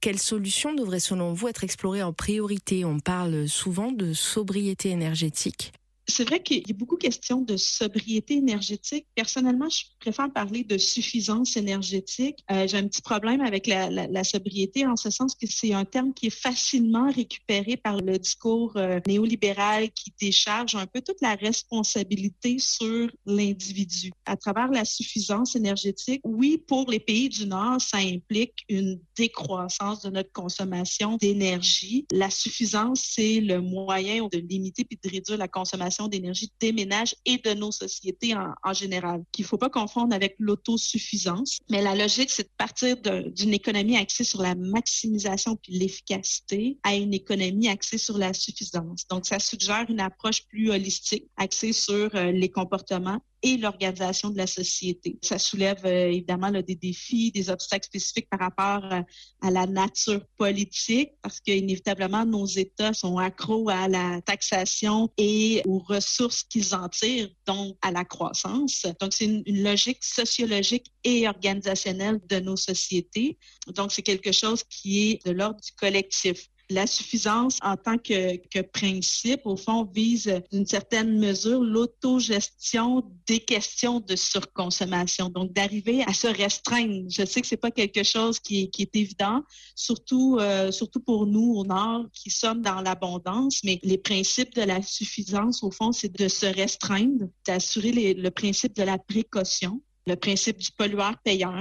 Quelles 0.00 0.18
solutions 0.18 0.74
devraient 0.74 1.00
selon 1.00 1.32
vous 1.32 1.48
être 1.48 1.64
explorées 1.64 2.02
en 2.02 2.12
priorité? 2.12 2.84
On 2.84 3.00
parle 3.00 3.48
souvent 3.48 3.90
de 3.90 4.12
sobriété 4.12 4.90
énergétique. 4.90 5.72
C'est 6.10 6.26
vrai 6.26 6.42
qu'il 6.42 6.66
y 6.66 6.70
a 6.70 6.74
beaucoup 6.74 6.96
de 6.96 7.02
questions 7.02 7.42
de 7.42 7.58
sobriété 7.58 8.34
énergétique. 8.34 9.06
Personnellement, 9.14 9.68
je 9.68 9.82
préfère 10.00 10.32
parler 10.32 10.64
de 10.64 10.78
suffisance 10.78 11.58
énergétique. 11.58 12.38
Euh, 12.50 12.66
j'ai 12.66 12.78
un 12.78 12.88
petit 12.88 13.02
problème 13.02 13.42
avec 13.42 13.66
la, 13.66 14.24
sobriété 14.24 14.86
en 14.86 14.96
ce 14.96 15.10
sens 15.10 15.34
que 15.34 15.46
c'est 15.46 15.74
un 15.74 15.84
terme 15.84 16.14
qui 16.14 16.28
est 16.28 16.30
facilement 16.30 17.10
récupéré 17.12 17.76
par 17.76 17.98
le 17.98 18.18
discours 18.18 18.72
euh, 18.76 19.00
néolibéral 19.06 19.90
qui 19.90 20.12
décharge 20.18 20.74
un 20.74 20.86
peu 20.86 21.02
toute 21.02 21.20
la 21.20 21.34
responsabilité 21.34 22.58
sur 22.58 23.10
l'individu. 23.26 24.10
À 24.24 24.36
travers 24.36 24.68
la 24.68 24.86
suffisance 24.86 25.56
énergétique, 25.56 26.22
oui, 26.24 26.56
pour 26.56 26.90
les 26.90 27.00
pays 27.00 27.28
du 27.28 27.46
Nord, 27.46 27.80
ça 27.82 27.98
implique 27.98 28.64
une 28.70 28.98
décroissance 29.14 30.02
de 30.02 30.10
notre 30.10 30.32
consommation 30.32 31.18
d'énergie. 31.18 32.06
La 32.12 32.30
suffisance, 32.30 33.10
c'est 33.14 33.40
le 33.40 33.60
moyen 33.60 34.26
de 34.32 34.38
limiter 34.38 34.84
puis 34.84 34.98
de 35.02 35.10
réduire 35.10 35.38
la 35.38 35.48
consommation 35.48 35.97
d'énergie 36.06 36.52
des 36.60 36.72
ménages 36.72 37.16
et 37.24 37.38
de 37.38 37.54
nos 37.54 37.72
sociétés 37.72 38.34
en, 38.36 38.52
en 38.62 38.72
général, 38.72 39.24
qu'il 39.32 39.44
ne 39.44 39.48
faut 39.48 39.58
pas 39.58 39.70
confondre 39.70 40.14
avec 40.14 40.36
l'autosuffisance. 40.38 41.58
Mais 41.68 41.82
la 41.82 41.96
logique, 41.96 42.30
c'est 42.30 42.44
de 42.44 42.54
partir 42.56 42.96
d'une 42.96 43.54
économie 43.54 43.96
axée 43.96 44.24
sur 44.24 44.42
la 44.42 44.54
maximisation 44.54 45.56
puis 45.56 45.72
l'efficacité 45.72 46.78
à 46.84 46.94
une 46.94 47.14
économie 47.14 47.68
axée 47.68 47.98
sur 47.98 48.18
la 48.18 48.32
suffisance. 48.32 49.06
Donc, 49.08 49.26
ça 49.26 49.38
suggère 49.38 49.86
une 49.88 50.00
approche 50.00 50.44
plus 50.46 50.70
holistique, 50.70 51.24
axée 51.36 51.72
sur 51.72 52.14
euh, 52.14 52.30
les 52.30 52.48
comportements 52.48 53.20
et 53.42 53.56
l'organisation 53.56 54.30
de 54.30 54.36
la 54.36 54.46
société. 54.46 55.18
Ça 55.22 55.38
soulève 55.38 55.84
euh, 55.84 56.08
évidemment 56.08 56.50
des 56.50 56.74
défis, 56.74 57.30
des 57.30 57.50
obstacles 57.50 57.86
spécifiques 57.86 58.28
par 58.30 58.40
rapport 58.40 58.92
euh, 58.92 59.02
à 59.42 59.50
la 59.50 59.66
nature 59.66 60.24
politique, 60.36 61.12
parce 61.22 61.40
qu'inévitablement, 61.40 62.24
nos 62.24 62.46
États 62.46 62.92
sont 62.92 63.18
accros 63.18 63.68
à 63.68 63.88
la 63.88 64.20
taxation 64.22 65.10
et 65.16 65.62
aux 65.66 65.78
ressources 65.78 66.42
qu'ils 66.42 66.74
en 66.74 66.88
tirent, 66.88 67.30
donc 67.46 67.76
à 67.82 67.92
la 67.92 68.04
croissance. 68.04 68.86
Donc, 69.00 69.12
c'est 69.12 69.26
une 69.26 69.44
logique 69.46 70.02
sociologique 70.02 70.86
et 71.04 71.28
organisationnelle 71.28 72.20
de 72.28 72.40
nos 72.40 72.56
sociétés. 72.56 73.38
Donc, 73.68 73.92
c'est 73.92 74.02
quelque 74.02 74.32
chose 74.32 74.64
qui 74.64 75.10
est 75.10 75.26
de 75.26 75.32
l'ordre 75.32 75.60
du 75.60 75.72
collectif. 75.72 76.48
La 76.70 76.86
suffisance 76.86 77.58
en 77.62 77.76
tant 77.76 77.96
que, 77.96 78.60
principe, 78.60 79.40
au 79.46 79.56
fond, 79.56 79.84
vise 79.84 80.42
d'une 80.52 80.66
certaine 80.66 81.18
mesure 81.18 81.62
l'autogestion 81.62 83.04
des 83.26 83.40
questions 83.40 84.00
de 84.00 84.14
surconsommation. 84.16 85.30
Donc, 85.30 85.52
d'arriver 85.54 86.02
à 86.06 86.12
se 86.12 86.26
restreindre. 86.26 87.06
Je 87.08 87.24
sais 87.24 87.40
que 87.40 87.46
c'est 87.46 87.56
pas 87.56 87.70
quelque 87.70 88.02
chose 88.02 88.38
qui 88.38 88.70
est, 88.78 88.96
évident, 88.96 89.42
surtout, 89.74 90.38
euh, 90.40 90.70
surtout 90.70 91.00
pour 91.00 91.26
nous 91.26 91.54
au 91.54 91.64
Nord 91.64 92.06
qui 92.12 92.30
sommes 92.30 92.60
dans 92.60 92.82
l'abondance, 92.82 93.60
mais 93.64 93.80
les 93.82 93.98
principes 93.98 94.54
de 94.54 94.62
la 94.62 94.82
suffisance, 94.82 95.62
au 95.62 95.70
fond, 95.70 95.92
c'est 95.92 96.14
de 96.14 96.28
se 96.28 96.46
restreindre, 96.46 97.28
d'assurer 97.46 98.12
le 98.14 98.30
principe 98.30 98.76
de 98.76 98.82
la 98.82 98.98
précaution, 98.98 99.80
le 100.06 100.16
principe 100.16 100.58
du 100.58 100.70
pollueur-payeur. 100.72 101.54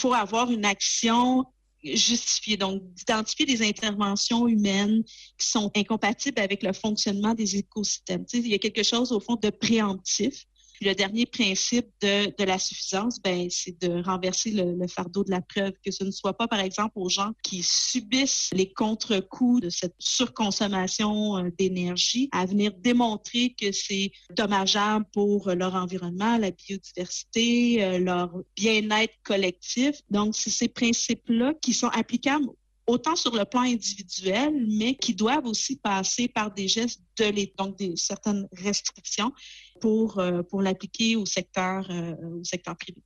Faut 0.00 0.14
avoir 0.14 0.50
une 0.50 0.64
action 0.64 1.44
justifier, 1.84 2.56
donc 2.56 2.82
d'identifier 2.94 3.46
des 3.46 3.66
interventions 3.66 4.48
humaines 4.48 5.04
qui 5.38 5.46
sont 5.46 5.70
incompatibles 5.76 6.40
avec 6.40 6.62
le 6.62 6.72
fonctionnement 6.72 7.34
des 7.34 7.56
écosystèmes. 7.56 8.24
Il 8.32 8.48
y 8.48 8.54
a 8.54 8.58
quelque 8.58 8.82
chose 8.82 9.12
au 9.12 9.20
fond 9.20 9.36
de 9.36 9.50
préemptif 9.50 10.46
le 10.80 10.94
dernier 10.94 11.26
principe 11.26 11.86
de, 12.00 12.34
de 12.36 12.44
la 12.44 12.58
suffisance, 12.58 13.20
ben, 13.22 13.48
c'est 13.50 13.80
de 13.80 14.02
renverser 14.02 14.50
le, 14.50 14.74
le, 14.74 14.86
fardeau 14.88 15.24
de 15.24 15.30
la 15.30 15.40
preuve, 15.40 15.72
que 15.84 15.90
ce 15.90 16.04
ne 16.04 16.10
soit 16.10 16.36
pas, 16.36 16.48
par 16.48 16.60
exemple, 16.60 16.92
aux 16.96 17.08
gens 17.08 17.32
qui 17.42 17.62
subissent 17.62 18.50
les 18.52 18.72
contre-coups 18.72 19.62
de 19.62 19.70
cette 19.70 19.94
surconsommation 19.98 21.38
euh, 21.38 21.50
d'énergie 21.58 22.28
à 22.32 22.46
venir 22.46 22.72
démontrer 22.78 23.54
que 23.60 23.72
c'est 23.72 24.10
dommageable 24.36 25.04
pour 25.12 25.50
leur 25.50 25.74
environnement, 25.74 26.38
la 26.38 26.50
biodiversité, 26.50 27.84
euh, 27.84 27.98
leur 27.98 28.30
bien-être 28.56 29.14
collectif. 29.24 29.96
Donc, 30.10 30.34
c'est 30.34 30.50
ces 30.50 30.68
principes-là 30.68 31.54
qui 31.60 31.72
sont 31.72 31.88
applicables 31.88 32.46
autant 32.88 33.14
sur 33.14 33.36
le 33.36 33.44
plan 33.44 33.60
individuel, 33.60 34.66
mais 34.66 34.96
qui 34.96 35.14
doivent 35.14 35.46
aussi 35.46 35.76
passer 35.76 36.26
par 36.26 36.52
des 36.52 36.66
gestes 36.66 37.02
de 37.18 37.26
les, 37.26 37.52
donc 37.56 37.76
des 37.76 37.94
certaines 37.96 38.48
restrictions 38.52 39.32
pour, 39.80 40.18
euh, 40.18 40.42
l'appliquer 40.60 41.14
au 41.14 41.26
secteur, 41.26 41.86
euh, 41.90 42.14
au 42.40 42.44
secteur 42.44 42.76
privé. 42.76 43.02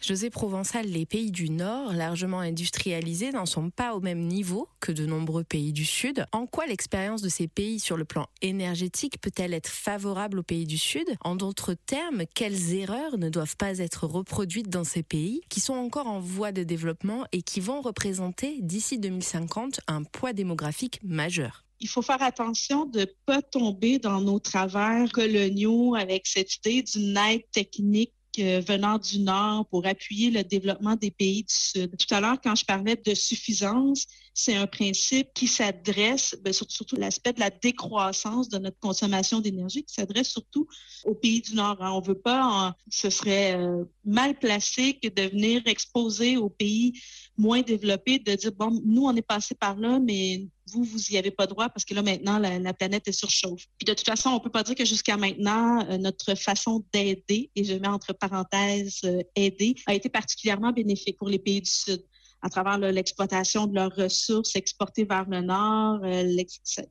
José 0.00 0.28
Provençal, 0.28 0.86
les 0.86 1.06
pays 1.06 1.30
du 1.30 1.48
Nord, 1.48 1.92
largement 1.94 2.40
industrialisés, 2.40 3.32
n'en 3.32 3.46
sont 3.46 3.70
pas 3.70 3.94
au 3.94 4.00
même 4.00 4.20
niveau 4.20 4.68
que 4.78 4.92
de 4.92 5.06
nombreux 5.06 5.42
pays 5.42 5.72
du 5.72 5.86
Sud. 5.86 6.26
En 6.32 6.46
quoi 6.46 6.66
l'expérience 6.66 7.22
de 7.22 7.30
ces 7.30 7.48
pays 7.48 7.80
sur 7.80 7.96
le 7.96 8.04
plan 8.04 8.26
énergétique 8.42 9.18
peut-elle 9.20 9.54
être 9.54 9.70
favorable 9.70 10.40
aux 10.40 10.44
pays 10.44 10.66
du 10.66 10.76
Sud? 10.78 11.08
En 11.22 11.34
d'autres 11.34 11.74
termes, 11.74 12.24
quelles 12.34 12.74
erreurs 12.74 13.16
ne 13.16 13.30
doivent 13.30 13.56
pas 13.56 13.78
être 13.78 14.06
reproduites 14.06 14.68
dans 14.68 14.84
ces 14.84 15.02
pays 15.02 15.40
qui 15.48 15.60
sont 15.60 15.74
encore 15.74 16.06
en 16.06 16.20
voie 16.20 16.52
de 16.52 16.62
développement 16.62 17.24
et 17.32 17.42
qui 17.42 17.60
vont 17.60 17.80
représenter 17.80 18.58
d'ici 18.60 18.98
2050 18.98 19.80
un 19.86 20.02
poids 20.04 20.34
démographique 20.34 21.00
majeur? 21.02 21.64
Il 21.80 21.88
faut 21.88 22.02
faire 22.02 22.22
attention 22.22 22.84
de 22.84 23.00
ne 23.00 23.06
pas 23.24 23.42
tomber 23.42 23.98
dans 23.98 24.20
nos 24.20 24.38
travers 24.38 25.10
coloniaux 25.12 25.94
avec 25.94 26.26
cette 26.26 26.54
idée 26.56 26.82
d'une 26.82 27.16
aide 27.16 27.50
technique 27.50 28.12
venant 28.42 28.98
du 28.98 29.20
Nord 29.20 29.66
pour 29.66 29.86
appuyer 29.86 30.30
le 30.30 30.44
développement 30.44 30.96
des 30.96 31.10
pays 31.10 31.42
du 31.42 31.54
Sud. 31.54 31.96
Tout 31.96 32.14
à 32.14 32.20
l'heure, 32.20 32.40
quand 32.42 32.54
je 32.54 32.64
parlais 32.64 32.96
de 32.96 33.14
suffisance, 33.14 34.06
c'est 34.34 34.54
un 34.54 34.66
principe 34.66 35.32
qui 35.34 35.46
s'adresse, 35.46 36.36
ben, 36.42 36.52
surtout, 36.52 36.96
l'aspect 36.96 37.32
de 37.32 37.40
la 37.40 37.50
décroissance 37.50 38.50
de 38.50 38.58
notre 38.58 38.78
consommation 38.78 39.40
d'énergie, 39.40 39.82
qui 39.82 39.94
s'adresse 39.94 40.28
surtout 40.28 40.66
aux 41.04 41.14
pays 41.14 41.40
du 41.40 41.54
Nord. 41.54 41.78
Hein. 41.80 41.92
On 41.92 42.00
veut 42.00 42.18
pas, 42.18 42.76
ce 42.90 43.08
serait 43.08 43.56
euh, 43.56 43.84
mal 44.04 44.38
placé 44.38 44.98
que 45.02 45.08
de 45.08 45.28
venir 45.30 45.62
exposer 45.64 46.36
aux 46.36 46.50
pays 46.50 47.00
moins 47.38 47.62
développés, 47.62 48.18
de 48.18 48.34
dire, 48.34 48.52
bon, 48.52 48.80
nous, 48.84 49.04
on 49.04 49.14
est 49.14 49.22
passé 49.22 49.54
par 49.54 49.76
là, 49.76 49.98
mais 49.98 50.46
vous, 50.72 50.84
vous 50.84 50.98
n'y 51.10 51.18
avez 51.18 51.30
pas 51.30 51.46
droit 51.46 51.68
parce 51.68 51.84
que 51.84 51.94
là, 51.94 52.02
maintenant, 52.02 52.38
la, 52.38 52.58
la 52.58 52.74
planète 52.74 53.06
est 53.08 53.12
surchauffe. 53.12 53.64
Puis 53.78 53.84
de 53.86 53.94
toute 53.94 54.06
façon, 54.06 54.30
on 54.30 54.40
peut 54.40 54.50
pas 54.50 54.62
dire 54.62 54.74
que 54.74 54.84
jusqu'à 54.84 55.16
maintenant, 55.16 55.86
euh, 55.88 55.98
notre 55.98 56.34
façon 56.34 56.84
d'aider, 56.92 57.50
et 57.54 57.64
je 57.64 57.74
mets 57.74 57.88
entre 57.88 58.12
parenthèses 58.12 59.00
euh, 59.04 59.22
aider, 59.34 59.74
a 59.86 59.94
été 59.94 60.08
particulièrement 60.08 60.72
bénéfique 60.72 61.18
pour 61.18 61.28
les 61.28 61.38
pays 61.38 61.60
du 61.60 61.70
Sud 61.70 62.02
à 62.42 62.50
travers 62.50 62.78
l'exploitation 62.78 63.66
de 63.66 63.74
leurs 63.74 63.94
ressources 63.94 64.54
exportées 64.56 65.04
vers 65.04 65.28
le 65.28 65.40
nord, 65.40 66.00
euh, 66.04 66.42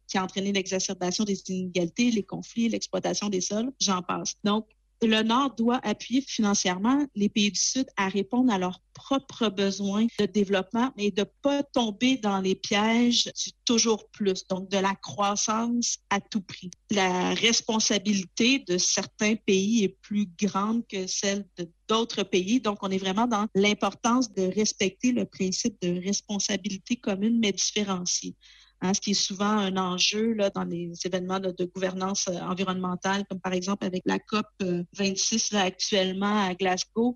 qui 0.08 0.18
a 0.18 0.24
entraîné 0.24 0.52
l'exacerbation 0.52 1.24
des 1.24 1.42
inégalités, 1.48 2.12
les 2.12 2.24
conflits, 2.24 2.68
l'exploitation 2.68 3.30
des 3.30 3.42
sols, 3.42 3.72
j'en 3.80 4.02
passe. 4.02 4.34
Donc, 4.44 4.68
le 5.02 5.24
Nord 5.24 5.56
doit 5.56 5.80
appuyer 5.84 6.22
financièrement 6.22 7.06
les 7.16 7.30
pays 7.30 7.52
du 7.52 7.60
Sud 7.60 7.88
à 7.98 8.08
répondre 8.08 8.52
à 8.52 8.58
leurs 8.58 8.80
propres 8.94 9.50
besoins 9.50 10.08
de 10.20 10.26
développement 10.26 10.92
et 10.98 11.12
de 11.12 11.22
ne 11.22 11.28
pas 11.42 11.64
tomber 11.64 12.18
dans 12.18 12.40
les 12.40 12.56
pièges 12.56 13.26
du 13.26 13.52
toujours 13.66 14.10
plus, 14.10 14.48
donc 14.48 14.70
de 14.70 14.78
la 14.78 14.96
croissance 14.96 15.98
à 16.10 16.22
tout 16.22 16.42
prix. 16.42 16.72
La 16.92 17.34
responsabilité 17.34 18.60
de 18.60 18.78
certains 18.78 19.36
pays 19.36 19.84
est 19.84 19.98
plus 20.02 20.28
grande 20.40 20.88
que 20.88 21.08
celle 21.08 21.46
d'autres 21.88 22.24
pays. 22.24 22.62
Donc, 22.62 22.80
on 22.82 22.90
est 22.90 22.98
vraiment 22.98 23.28
dans 23.28 23.48
l'importance 23.54 24.32
de 24.34 24.44
respecter 24.44 25.12
le 25.12 25.26
principe 25.26 25.76
de 25.82 26.02
responsabilité 26.04 26.96
commune 26.96 27.40
mais 27.40 27.52
différenciée. 27.52 28.36
Hein, 28.82 28.94
ce 28.94 29.02
qui 29.02 29.12
est 29.12 29.14
souvent 29.14 29.46
un 29.46 29.78
enjeu 29.78 30.34
là, 30.34 30.50
dans 30.50 30.66
les 30.66 30.92
événements 31.06 31.40
de 31.40 31.72
gouvernance 31.74 32.28
euh, 32.28 32.38
environnementale, 32.40 33.24
comme 33.30 33.40
par 33.40 33.54
exemple 33.54 33.86
avec 33.86 34.04
la 34.06 34.20
COP 34.20 34.46
26 34.94 35.54
euh, 35.54 35.58
là, 35.58 35.64
actuellement 35.64 36.46
à 36.46 36.54
Glasgow. 36.54 37.16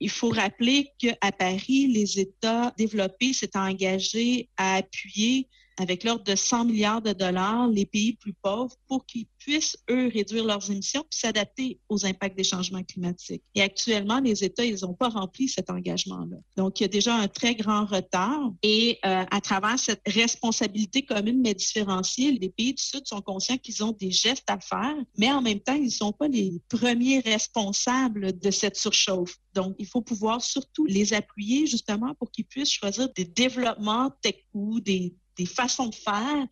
Il 0.00 0.10
faut 0.10 0.30
rappeler 0.30 0.92
qu'à 0.98 1.32
Paris, 1.32 1.86
les 1.86 2.18
États 2.18 2.72
développés 2.76 3.32
s'étaient 3.32 3.58
engagés 3.58 4.48
à 4.56 4.76
appuyer 4.76 5.48
avec 5.80 6.04
l'ordre 6.04 6.24
de 6.24 6.36
100 6.36 6.66
milliards 6.66 7.00
de 7.00 7.12
dollars 7.12 7.66
les 7.68 7.86
pays 7.86 8.12
plus 8.12 8.34
pauvres 8.34 8.74
pour 8.86 9.06
qu'ils 9.06 9.26
puissent, 9.38 9.78
eux, 9.88 10.10
réduire 10.12 10.44
leurs 10.44 10.70
émissions 10.70 11.04
puis 11.10 11.18
s'adapter 11.18 11.80
aux 11.88 12.04
impacts 12.04 12.36
des 12.36 12.44
changements 12.44 12.82
climatiques. 12.82 13.42
Et 13.54 13.62
actuellement, 13.62 14.20
les 14.20 14.44
États, 14.44 14.64
ils 14.64 14.82
n'ont 14.82 14.92
pas 14.92 15.08
rempli 15.08 15.48
cet 15.48 15.70
engagement-là. 15.70 16.36
Donc, 16.58 16.78
il 16.78 16.82
y 16.82 16.86
a 16.86 16.88
déjà 16.88 17.14
un 17.14 17.28
très 17.28 17.54
grand 17.54 17.86
retard. 17.86 18.52
Et 18.62 18.98
euh, 19.06 19.24
à 19.30 19.40
travers 19.40 19.78
cette 19.78 20.02
responsabilité 20.06 21.02
commune 21.02 21.40
mais 21.40 21.54
différenciée, 21.54 22.32
les 22.32 22.50
pays 22.50 22.74
du 22.74 22.82
Sud 22.82 23.06
sont 23.06 23.22
conscients 23.22 23.56
qu'ils 23.56 23.82
ont 23.82 23.92
des 23.92 24.10
gestes 24.10 24.50
à 24.50 24.60
faire, 24.60 24.96
mais 25.16 25.32
en 25.32 25.40
même 25.40 25.60
temps, 25.60 25.74
ils 25.74 25.84
ne 25.84 25.90
sont 25.90 26.12
pas 26.12 26.28
les 26.28 26.60
premiers 26.68 27.20
responsables 27.20 28.38
de 28.38 28.50
cette 28.50 28.76
surchauffe. 28.76 29.36
Donc, 29.54 29.74
il 29.78 29.86
faut 29.86 30.02
pouvoir 30.02 30.42
surtout 30.42 30.84
les 30.84 31.14
appuyer 31.14 31.66
justement 31.66 32.14
pour 32.16 32.30
qu'ils 32.30 32.44
puissent 32.44 32.70
choisir 32.70 33.08
des 33.14 33.24
développements 33.24 34.10
tech 34.20 34.36
ou 34.52 34.80
des 34.80 35.14
des 35.40 35.46
façons 35.46 35.86
de 35.86 35.94
faire 35.94 36.46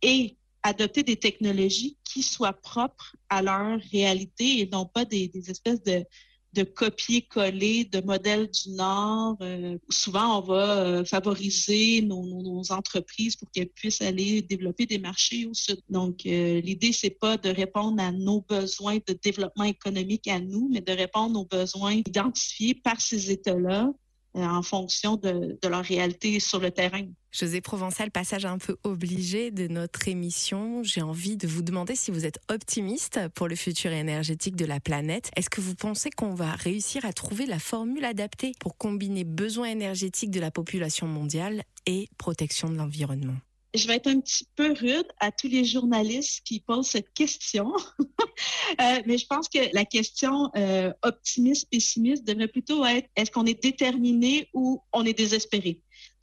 et 0.00 0.36
adopter 0.62 1.02
des 1.02 1.16
technologies 1.16 1.96
qui 2.04 2.22
soient 2.22 2.52
propres 2.52 3.16
à 3.28 3.42
leur 3.42 3.80
réalité 3.92 4.60
et 4.60 4.68
non 4.70 4.86
pas 4.86 5.04
des, 5.04 5.30
espèces 5.48 5.82
de, 5.82 6.04
de 6.52 6.62
copier-coller 6.62 7.84
de 7.84 8.00
modèles 8.00 8.48
du 8.48 8.70
Nord. 8.70 9.38
Euh, 9.40 9.76
souvent, 9.88 10.38
on 10.38 10.42
va 10.42 10.78
euh, 10.78 11.04
favoriser 11.04 12.02
nos, 12.02 12.62
entreprises 12.70 13.34
pour 13.34 13.50
qu'elles 13.50 13.70
puissent 13.70 14.02
aller 14.02 14.42
développer 14.42 14.86
des 14.86 14.98
marchés 14.98 15.46
au 15.46 15.54
Sud. 15.54 15.80
Donc, 15.88 16.26
euh, 16.26 16.60
l'idée, 16.60 16.92
c'est 16.92 17.18
pas 17.18 17.36
de 17.36 17.48
répondre 17.48 18.00
à 18.00 18.12
nos 18.12 18.42
besoins 18.42 18.98
de 19.04 19.18
développement 19.20 19.64
économique 19.64 20.28
à 20.28 20.38
nous, 20.38 20.68
mais 20.72 20.80
de 20.80 20.92
répondre 20.92 21.40
aux 21.40 21.44
besoins 21.44 21.94
identifiés 21.94 22.74
par 22.74 23.00
ces 23.00 23.32
États-là 23.32 23.92
en 24.34 24.62
fonction 24.62 25.16
de, 25.16 25.58
leur 25.68 25.84
réalité 25.84 26.40
sur 26.40 26.60
le 26.60 26.70
terrain. 26.70 27.02
José 27.30 27.60
Provençal, 27.60 28.10
passage 28.10 28.44
un 28.46 28.58
peu 28.58 28.76
obligé 28.84 29.50
de 29.50 29.68
notre 29.68 30.08
émission. 30.08 30.82
J'ai 30.82 31.02
envie 31.02 31.36
de 31.36 31.46
vous 31.46 31.62
demander 31.62 31.94
si 31.94 32.10
vous 32.10 32.24
êtes 32.24 32.38
optimiste 32.48 33.20
pour 33.34 33.48
le 33.48 33.56
futur 33.56 33.92
énergétique 33.92 34.56
de 34.56 34.64
la 34.64 34.80
planète. 34.80 35.30
Est-ce 35.36 35.50
que 35.50 35.60
vous 35.60 35.74
pensez 35.74 36.10
qu'on 36.10 36.34
va 36.34 36.52
réussir 36.52 37.04
à 37.04 37.12
trouver 37.12 37.46
la 37.46 37.58
formule 37.58 38.04
adaptée 38.04 38.52
pour 38.60 38.76
combiner 38.76 39.24
besoins 39.24 39.68
énergétiques 39.68 40.30
de 40.30 40.40
la 40.40 40.50
population 40.50 41.06
mondiale 41.06 41.62
et 41.86 42.08
protection 42.16 42.70
de 42.70 42.76
l'environnement? 42.76 43.36
Je 43.74 43.86
vais 43.86 43.96
être 43.96 44.06
un 44.06 44.20
petit 44.20 44.46
peu 44.56 44.72
rude 44.72 45.06
à 45.20 45.30
tous 45.30 45.48
les 45.48 45.64
journalistes 45.64 46.42
qui 46.44 46.60
posent 46.60 46.88
cette 46.88 47.12
question, 47.12 47.72
euh, 48.80 49.02
mais 49.06 49.18
je 49.18 49.26
pense 49.26 49.48
que 49.48 49.58
la 49.74 49.84
question 49.84 50.50
euh, 50.56 50.92
optimiste-pessimiste 51.02 52.24
devrait 52.24 52.48
plutôt 52.48 52.84
être 52.84 53.08
est-ce 53.16 53.30
qu'on 53.30 53.46
est 53.46 53.62
déterminé 53.62 54.48
ou 54.54 54.82
on 54.92 55.04
est 55.04 55.16
désespéré? 55.16 55.80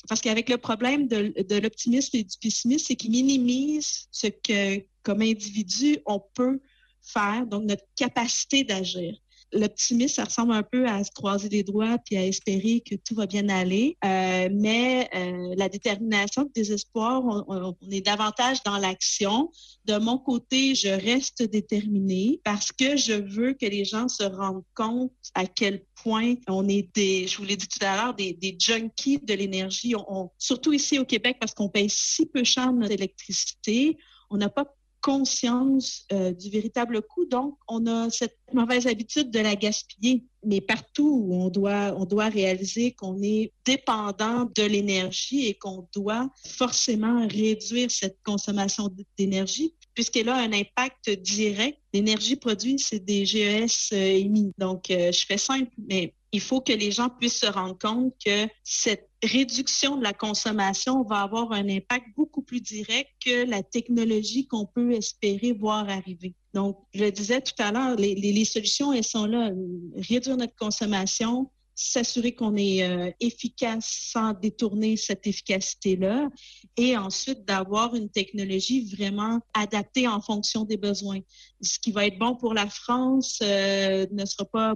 Parce 0.08 0.22
qu'avec 0.22 0.50
le 0.50 0.58
problème 0.58 1.08
de, 1.08 1.34
de 1.42 1.56
l'optimisme 1.58 2.18
et 2.18 2.24
du 2.24 2.38
pessimisme, 2.40 2.86
c'est 2.88 2.96
qu'il 2.96 3.12
minimise 3.12 4.08
ce 4.12 4.28
que, 4.28 4.84
comme 5.04 5.22
individu, 5.22 6.00
on 6.06 6.20
peut 6.20 6.60
faire, 7.02 7.46
donc 7.46 7.64
notre 7.66 7.86
capacité 7.96 8.64
d'agir 8.64 9.16
l'optimisme, 9.52 10.16
ça 10.16 10.26
ressemble 10.26 10.54
un 10.54 10.64
peu 10.64 10.88
à 10.88 11.04
se 11.04 11.12
croiser 11.12 11.50
les 11.50 11.64
doigts 11.64 11.98
puis 12.06 12.18
à 12.18 12.26
espérer 12.26 12.82
que 12.82 12.96
tout 12.96 13.16
va 13.16 13.26
bien 13.26 13.50
aller. 13.50 13.98
Euh, 14.04 14.50
mais 14.52 15.10
euh, 15.16 15.56
la 15.58 15.70
détermination, 15.70 16.44
le 16.44 16.52
désespoir, 16.54 17.24
on, 17.26 17.76
est 17.92 18.02
davantage 18.02 18.64
dans 18.64 18.78
l'action. 18.78 19.52
De 19.86 19.98
mon 19.98 20.18
côté, 20.18 20.76
je 20.76 20.90
reste 20.90 21.44
déterminée 21.44 22.42
parce 22.44 22.72
que 22.72 22.98
je 22.98 23.14
veux 23.14 23.54
que 23.54 23.66
les 23.66 23.86
gens 23.86 24.08
se 24.08 24.24
rendent 24.24 24.64
compte 24.74 25.14
à 25.34 25.46
quel 25.46 25.84
point 26.04 26.36
on 26.48 26.68
est 26.68 26.94
des, 26.96 27.28
je 27.28 27.38
vous 27.38 27.46
l'ai 27.46 27.56
dit 27.56 27.68
tout 27.68 27.84
à 27.84 27.96
l'heure, 27.96 28.14
des, 28.14 28.34
des 28.34 28.56
junkies 28.60 29.20
de 29.20 29.34
l'énergie. 29.34 29.94
surtout 30.38 30.74
ici 30.74 31.00
au 31.00 31.06
Québec 31.06 31.38
parce 31.40 31.54
qu'on 31.54 31.70
paye 31.70 31.90
si 31.90 32.26
peu 32.26 32.44
cher 32.44 32.72
notre 32.74 32.92
électricité. 32.92 33.98
On 34.30 34.38
n'a 34.38 34.50
pas 34.50 34.66
conscience 35.06 36.08
euh, 36.12 36.32
du 36.32 36.50
véritable 36.50 37.00
coût. 37.04 37.28
Donc, 37.28 37.60
on 37.68 37.86
a 37.86 38.10
cette 38.10 38.40
mauvaise 38.54 38.88
habitude 38.88 39.30
de 39.30 39.38
la 39.38 39.56
gaspiller. 39.56 40.24
Mais 40.44 40.62
partout 40.62 41.22
où 41.24 41.36
on 41.36 41.50
doit, 41.50 42.30
réaliser 42.30 42.94
qu'on 42.94 43.22
est 43.22 43.52
dépendant 43.66 44.50
de 44.56 44.64
l'énergie 44.64 45.46
et 45.46 45.54
qu'on 45.54 45.88
doit 45.94 46.28
forcément 46.44 47.28
réduire 47.28 47.92
cette 47.92 48.18
consommation 48.24 48.90
d'énergie, 49.16 49.76
puisqu'elle 49.94 50.30
a 50.30 50.38
un 50.38 50.54
impact 50.54 51.12
direct. 51.12 51.78
L'énergie 51.94 52.36
produite, 52.36 52.80
c'est 52.80 53.06
des 53.06 53.28
GES 53.28 53.92
euh, 53.94 53.96
émis. 53.96 54.54
Donc, 54.58 54.90
euh, 54.90 55.12
je 55.12 55.24
fais 55.24 55.38
simple, 55.38 55.72
mais 55.88 56.16
il 56.36 56.42
faut 56.42 56.60
que 56.60 56.74
les 56.74 56.92
gens 56.92 57.08
puissent 57.08 57.40
se 57.40 57.46
rendre 57.46 57.78
compte 57.78 58.14
que 58.24 58.48
cette 58.66 59.10
réduction 59.24 59.96
de 59.96 60.04
la 60.04 60.12
consommation 60.12 61.02
va 61.04 61.22
avoir 61.22 61.54
un 61.54 61.70
impact 61.70 62.08
beaucoup 62.18 62.42
plus 62.42 62.60
direct 62.60 63.10
que 63.26 63.50
la 63.50 63.64
technologie 63.64 64.46
qu'on 64.46 64.66
peut 64.66 64.92
espérer 64.92 65.54
voir 65.54 65.90
arriver. 65.90 66.34
Donc, 66.54 66.78
je 66.94 67.06
le 67.06 67.12
disais 67.12 67.40
tout 67.40 67.54
à 67.60 67.72
l'heure, 67.72 67.96
les, 67.96 68.46
solutions, 68.46 68.92
elles 68.92 69.06
sont 69.06 69.28
là. 69.28 69.50
Réduire 69.96 70.36
notre 70.36 70.56
consommation, 70.56 71.50
s'assurer 71.74 72.36
qu'on 72.36 72.58
est 72.58 72.84
euh, 72.84 73.12
efficace 73.22 74.10
sans 74.12 74.34
détourner 74.34 74.98
cette 74.98 75.26
efficacité-là 75.26 76.30
et 76.76 76.98
ensuite 76.98 77.46
d'avoir 77.46 77.96
une 77.96 78.10
technologie 78.10 78.94
vraiment 78.94 79.40
adaptée 79.54 80.08
en 80.08 80.20
fonction 80.20 80.66
des 80.66 80.78
besoins. 80.78 81.20
Ce 81.62 81.80
qui 81.80 81.94
va 81.94 82.06
être 82.06 82.20
bon 82.20 82.36
pour 82.36 82.54
la 82.54 82.68
France 82.68 83.40
euh, 83.42 84.06
ne 84.12 84.26
sera 84.26 84.44
pas 84.44 84.76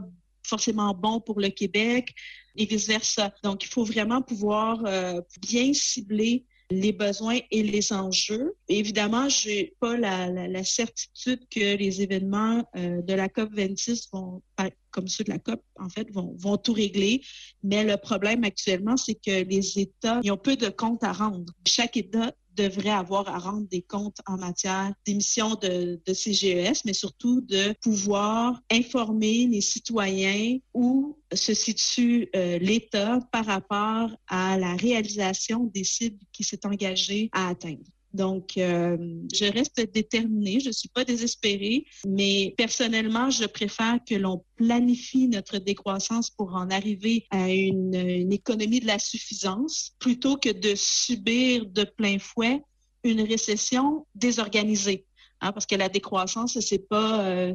forcément 0.50 0.94
bon 0.94 1.22
pour 1.22 1.39
le 1.39 1.50
Québec 1.50 2.13
et 2.56 2.65
vice-versa. 2.65 3.34
Donc, 3.44 3.63
il 3.63 3.68
faut 3.68 3.84
vraiment 3.84 4.22
pouvoir 4.22 4.84
euh, 4.86 5.22
bien 5.41 5.74
cibler 5.74 6.46
les 6.72 6.91
besoins 6.91 7.39
et 7.50 7.63
les 7.63 7.91
enjeux. 7.94 8.56
Évidemment, 8.68 9.27
je 9.27 9.48
n'ai 9.50 9.75
pas 9.79 9.98
la, 9.98 10.63
certitude 10.63 11.39
que 11.50 11.75
les 11.75 12.01
événements 12.01 12.63
euh, 12.75 13.01
de 13.01 13.13
la 13.13 13.27
COP 13.27 13.50
26 13.53 14.10
vont, 14.13 14.44
comme 14.91 15.08
ceux 15.08 15.24
de 15.24 15.32
la 15.32 15.39
COP, 15.39 15.63
en 15.79 15.89
fait, 15.89 16.12
vont, 16.12 16.36
vont 16.38 16.58
tout 16.58 16.74
régler. 16.74 17.22
Mais 17.63 17.84
le 17.84 17.98
problème 17.98 18.44
actuellement, 18.44 18.98
c'est 18.98 19.15
que 19.15 19.44
les 19.44 19.79
États, 19.79 20.20
ils 20.24 20.32
ont 20.32 20.38
peu 20.38 20.56
de 20.56 20.70
comptes 20.70 21.03
à 21.03 21.12
rendre. 21.12 21.51
Chaque 21.65 21.98
État 21.98 22.34
devrait 22.60 22.89
avoir 22.89 23.28
à 23.30 23.38
rendre 23.38 23.68
des 23.68 23.82
comptes 23.82 24.20
en 24.25 24.38
matière 24.38 24.94
d'émissions 25.06 25.56
de, 25.56 26.00
de 26.06 26.13
CGES, 26.13 26.82
mais 26.86 26.94
surtout 26.94 27.42
de 27.42 27.74
pouvoir 27.82 28.62
informer 28.70 29.48
les 29.48 29.62
citoyens 29.62 30.58
où 30.74 31.18
se 31.34 31.54
situe 31.54 32.30
euh, 32.36 32.58
l'État 32.60 33.20
par 33.32 33.46
rapport 33.46 34.10
à 34.28 34.58
la 34.58 34.75
réalisation 34.75 35.63
des 35.74 35.84
cibles 35.84 36.24
qui 36.34 36.44
s'est 36.44 36.66
engagé 36.66 37.30
à 37.32 37.48
atteindre. 37.50 37.86
Donc, 38.13 38.58
euh, 38.58 38.98
je 39.34 39.46
reste 39.46 39.82
déterminée, 39.94 40.60
je 40.60 40.70
ne 40.70 40.74
suis 40.74 40.89
pas 40.89 41.06
désespérée, 41.06 41.86
mais 42.08 42.56
personnellement, 42.58 43.30
je 43.30 43.46
préfère 43.46 44.00
que 44.08 44.16
l'on 44.16 44.44
planifie 44.56 45.28
notre 45.28 45.60
décroissance 45.60 46.32
pour 46.32 46.56
en 46.56 46.70
arriver 46.70 47.28
à 47.30 47.51
une, 47.51 47.94
économie 48.31 48.79
de 48.79 48.88
la 48.88 49.00
suffisance 49.00 49.92
plutôt 50.00 50.38
que 50.38 50.50
de 50.50 50.74
subir 50.75 51.66
de 51.68 51.83
plein 51.83 52.18
fouet 52.20 52.62
une 53.03 53.22
récession 53.22 54.05
désorganisée. 54.16 55.05
Hein, 55.42 55.53
parce 55.53 55.66
que 55.66 55.75
la 55.75 55.88
décroissance, 55.88 56.60
c'est 56.60 56.90
pas, 56.90 57.25
euh, 57.25 57.53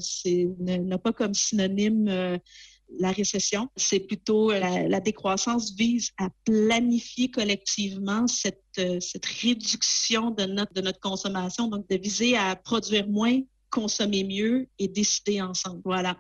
n'a 0.58 0.98
pas 0.98 1.12
comme 1.12 1.34
synonyme 1.34 2.08
euh, 2.08 2.38
la 2.98 3.12
récession. 3.12 3.68
C'est 3.76 4.00
plutôt 4.00 4.50
la, 4.50 5.00
décroissance 5.00 5.74
vise 5.74 6.10
à 6.18 6.28
planifier 6.44 7.30
collectivement 7.30 8.26
cette, 8.26 8.62
euh, 8.78 9.00
cette 9.00 9.26
réduction 9.26 10.30
de 10.30 10.44
notre, 10.44 10.72
de 10.72 10.80
notre 10.80 11.00
consommation, 11.00 11.68
donc 11.68 11.88
de 11.88 11.96
viser 11.96 12.36
à 12.36 12.56
produire 12.56 13.06
moins, 13.08 13.40
consommer 13.70 14.24
mieux 14.24 14.68
et 14.78 14.88
décider 14.88 15.40
ensemble. 15.40 15.82
Voilà. 15.84 16.16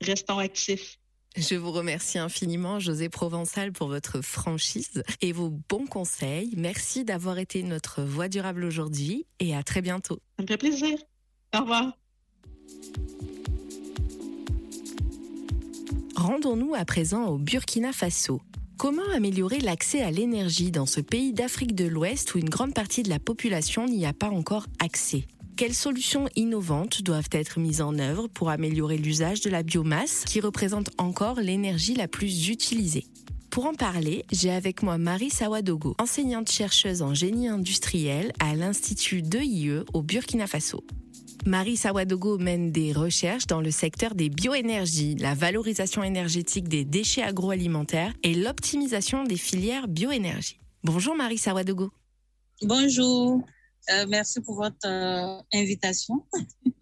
Restons 0.00 0.38
actifs. 0.38 0.98
Je 1.36 1.54
vous 1.54 1.70
remercie 1.70 2.18
infiniment, 2.18 2.80
José 2.80 3.08
Provençal, 3.08 3.72
pour 3.72 3.86
votre 3.86 4.20
franchise 4.20 5.04
et 5.20 5.32
vos 5.32 5.48
bons 5.48 5.86
conseils. 5.86 6.52
Merci 6.56 7.04
d'avoir 7.04 7.38
été 7.38 7.62
notre 7.62 8.02
voix 8.02 8.28
durable 8.28 8.64
aujourd'hui 8.64 9.26
et 9.38 9.54
à 9.54 9.62
très 9.62 9.80
bientôt. 9.80 10.18
Ça 10.38 10.42
me 10.42 10.48
fait 10.48 10.58
plaisir. 10.58 10.98
Au 11.54 11.60
revoir. 11.60 11.92
Rendons-nous 16.20 16.74
à 16.74 16.84
présent 16.84 17.28
au 17.28 17.38
Burkina 17.38 17.94
Faso. 17.94 18.42
Comment 18.76 19.08
améliorer 19.14 19.58
l'accès 19.58 20.02
à 20.02 20.10
l'énergie 20.10 20.70
dans 20.70 20.84
ce 20.84 21.00
pays 21.00 21.32
d'Afrique 21.32 21.74
de 21.74 21.86
l'Ouest 21.86 22.34
où 22.34 22.38
une 22.38 22.50
grande 22.50 22.74
partie 22.74 23.02
de 23.02 23.08
la 23.08 23.18
population 23.18 23.86
n'y 23.86 24.04
a 24.04 24.12
pas 24.12 24.28
encore 24.28 24.66
accès? 24.80 25.26
Quelles 25.56 25.72
solutions 25.72 26.28
innovantes 26.36 27.00
doivent 27.00 27.30
être 27.32 27.58
mises 27.58 27.80
en 27.80 27.98
œuvre 27.98 28.28
pour 28.28 28.50
améliorer 28.50 28.98
l'usage 28.98 29.40
de 29.40 29.48
la 29.48 29.62
biomasse 29.62 30.24
qui 30.26 30.40
représente 30.40 30.90
encore 30.98 31.40
l'énergie 31.40 31.94
la 31.94 32.06
plus 32.06 32.50
utilisée? 32.50 33.06
Pour 33.48 33.64
en 33.64 33.72
parler, 33.72 34.26
j'ai 34.30 34.50
avec 34.50 34.82
moi 34.82 34.98
Marie 34.98 35.30
Sawadogo, 35.30 35.94
enseignante 35.98 36.50
chercheuse 36.50 37.00
en 37.00 37.14
génie 37.14 37.48
industriel 37.48 38.32
à 38.40 38.54
l'Institut 38.54 39.22
d'EIE 39.22 39.84
au 39.94 40.02
Burkina 40.02 40.46
Faso. 40.46 40.84
Marie 41.46 41.76
Sawadogo 41.76 42.38
mène 42.38 42.70
des 42.70 42.92
recherches 42.92 43.46
dans 43.46 43.60
le 43.60 43.70
secteur 43.70 44.14
des 44.14 44.28
bioénergies, 44.28 45.14
la 45.16 45.34
valorisation 45.34 46.02
énergétique 46.02 46.68
des 46.68 46.84
déchets 46.84 47.22
agroalimentaires 47.22 48.12
et 48.22 48.34
l'optimisation 48.34 49.24
des 49.24 49.36
filières 49.36 49.88
bioénergie. 49.88 50.58
Bonjour 50.84 51.14
Marie 51.14 51.38
Sawadogo. 51.38 51.90
Bonjour, 52.62 53.42
euh, 53.90 54.06
merci 54.08 54.40
pour 54.40 54.56
votre 54.56 54.86
euh, 54.86 55.40
invitation. 55.54 56.24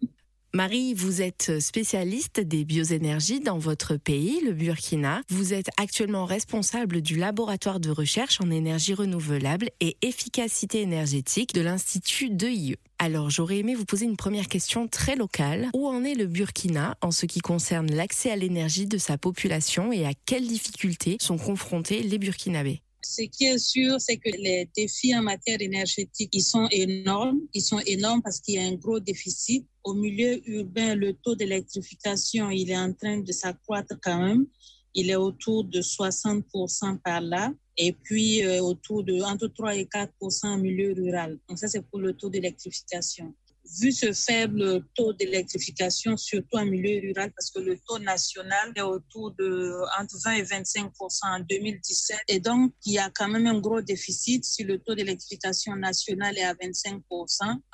Marie, 0.51 0.95
vous 0.95 1.21
êtes 1.21 1.59
spécialiste 1.59 2.39
des 2.39 2.65
bioénergies 2.65 3.39
dans 3.39 3.59
votre 3.59 3.97
pays, 3.97 4.41
le 4.43 4.51
Burkina. 4.51 5.21
Vous 5.29 5.53
êtes 5.53 5.69
actuellement 5.77 6.25
responsable 6.25 7.01
du 7.01 7.17
laboratoire 7.17 7.79
de 7.79 7.91
recherche 7.91 8.41
en 8.41 8.49
énergie 8.49 8.95
renouvelable 8.95 9.69
et 9.79 9.95
efficacité 10.01 10.81
énergétique 10.81 11.53
de 11.53 11.61
l'Institut 11.61 12.31
d'EIE. 12.31 12.77
Alors, 12.97 13.29
j'aurais 13.29 13.59
aimé 13.59 13.75
vous 13.75 13.85
poser 13.85 14.05
une 14.05 14.17
première 14.17 14.47
question 14.47 14.87
très 14.87 15.15
locale. 15.15 15.69
Où 15.75 15.87
en 15.87 16.03
est 16.03 16.15
le 16.15 16.25
Burkina 16.25 16.97
en 17.01 17.11
ce 17.11 17.27
qui 17.27 17.41
concerne 17.41 17.91
l'accès 17.91 18.31
à 18.31 18.35
l'énergie 18.35 18.87
de 18.87 18.97
sa 18.97 19.19
population 19.19 19.91
et 19.91 20.07
à 20.07 20.13
quelles 20.25 20.47
difficultés 20.47 21.17
sont 21.21 21.37
confrontés 21.37 22.01
les 22.01 22.17
Burkinabés? 22.17 22.81
Ce 23.01 23.23
qui 23.23 23.45
est 23.45 23.57
sûr, 23.57 23.99
c'est 23.99 24.17
que 24.17 24.29
les 24.29 24.69
défis 24.75 25.15
en 25.15 25.21
matière 25.21 25.61
énergétique, 25.61 26.29
ils 26.33 26.43
sont 26.43 26.67
énormes. 26.71 27.39
Ils 27.53 27.61
sont 27.61 27.79
énormes 27.85 28.21
parce 28.21 28.39
qu'il 28.39 28.55
y 28.55 28.57
a 28.59 28.63
un 28.63 28.75
gros 28.75 28.99
déficit. 28.99 29.65
Au 29.83 29.93
milieu 29.93 30.41
urbain, 30.49 30.95
le 30.95 31.13
taux 31.13 31.35
d'électrification, 31.35 32.49
il 32.49 32.69
est 32.69 32.77
en 32.77 32.93
train 32.93 33.19
de 33.19 33.31
s'accroître 33.31 33.95
quand 34.01 34.21
même. 34.21 34.45
Il 34.93 35.09
est 35.09 35.15
autour 35.15 35.63
de 35.63 35.81
60% 35.81 36.99
par 36.99 37.21
là. 37.21 37.53
Et 37.77 37.93
puis, 37.93 38.43
euh, 38.43 38.61
autour 38.61 39.03
de 39.03 39.21
entre 39.21 39.47
3 39.47 39.75
et 39.77 39.85
4% 39.85 40.47
en 40.47 40.57
milieu 40.57 40.93
rural. 40.93 41.39
Donc, 41.47 41.57
ça, 41.57 41.67
c'est 41.67 41.81
pour 41.81 41.99
le 41.99 42.13
taux 42.13 42.29
d'électrification 42.29 43.33
vu 43.79 43.91
ce 43.91 44.11
faible 44.13 44.83
taux 44.95 45.13
d'électrification, 45.13 46.17
surtout 46.17 46.57
en 46.57 46.65
milieu 46.65 46.99
rural, 47.01 47.31
parce 47.35 47.51
que 47.51 47.59
le 47.59 47.77
taux 47.87 47.99
national 47.99 48.71
est 48.75 48.81
autour 48.81 49.31
de 49.31 49.75
entre 49.99 50.17
20 50.23 50.33
et 50.33 50.43
25% 50.43 50.89
en 51.23 51.39
2017. 51.41 52.17
Et 52.27 52.39
donc, 52.39 52.73
il 52.85 52.93
y 52.93 52.99
a 52.99 53.09
quand 53.09 53.27
même 53.27 53.47
un 53.47 53.59
gros 53.59 53.81
déficit 53.81 54.43
si 54.45 54.63
le 54.63 54.79
taux 54.79 54.95
d'électrification 54.95 55.75
national 55.75 56.37
est 56.37 56.43
à 56.43 56.55
25 56.61 57.03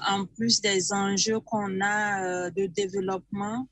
en 0.07 0.25
plus 0.25 0.61
des 0.61 0.91
enjeux 0.93 1.39
qu'on 1.39 1.81
a 1.81 2.23
euh, 2.23 2.49
de 2.51 2.65
développement 2.67 3.67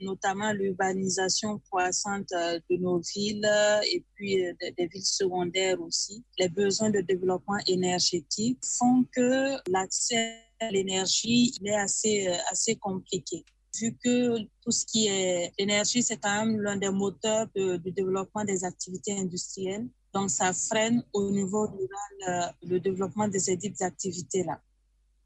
notamment 0.00 0.52
l'urbanisation 0.52 1.58
croissante 1.58 2.30
euh, 2.32 2.60
de 2.70 2.76
nos 2.76 3.00
villes 3.00 3.48
et 3.92 4.04
puis 4.14 4.46
euh, 4.46 4.52
des 4.76 4.86
villes 4.86 5.04
secondaires 5.04 5.80
aussi, 5.80 6.24
les 6.38 6.48
besoins 6.48 6.90
de 6.90 7.00
développement 7.00 7.58
énergétique 7.66 8.58
font 8.64 9.04
que 9.12 9.56
l'accès 9.70 10.47
l'énergie 10.70 11.54
est 11.64 11.74
assez, 11.74 12.28
assez 12.50 12.76
compliqué 12.76 13.44
vu 13.80 13.96
que 14.02 14.38
tout 14.62 14.70
ce 14.70 14.84
qui 14.84 15.08
est 15.08 15.52
énergie, 15.58 16.02
c'est 16.02 16.16
quand 16.16 16.44
même 16.44 16.60
l'un 16.60 16.76
des 16.76 16.90
moteurs 16.90 17.46
du 17.54 17.92
développement 17.92 18.44
des 18.44 18.64
activités 18.64 19.18
industrielles. 19.18 19.88
Donc, 20.14 20.30
ça 20.30 20.52
freine 20.52 21.04
au 21.12 21.30
niveau 21.30 21.66
rural 21.66 22.54
le 22.62 22.80
développement 22.80 23.28
de 23.28 23.38
ces 23.38 23.56
dites 23.56 23.82
activités-là. 23.82 24.60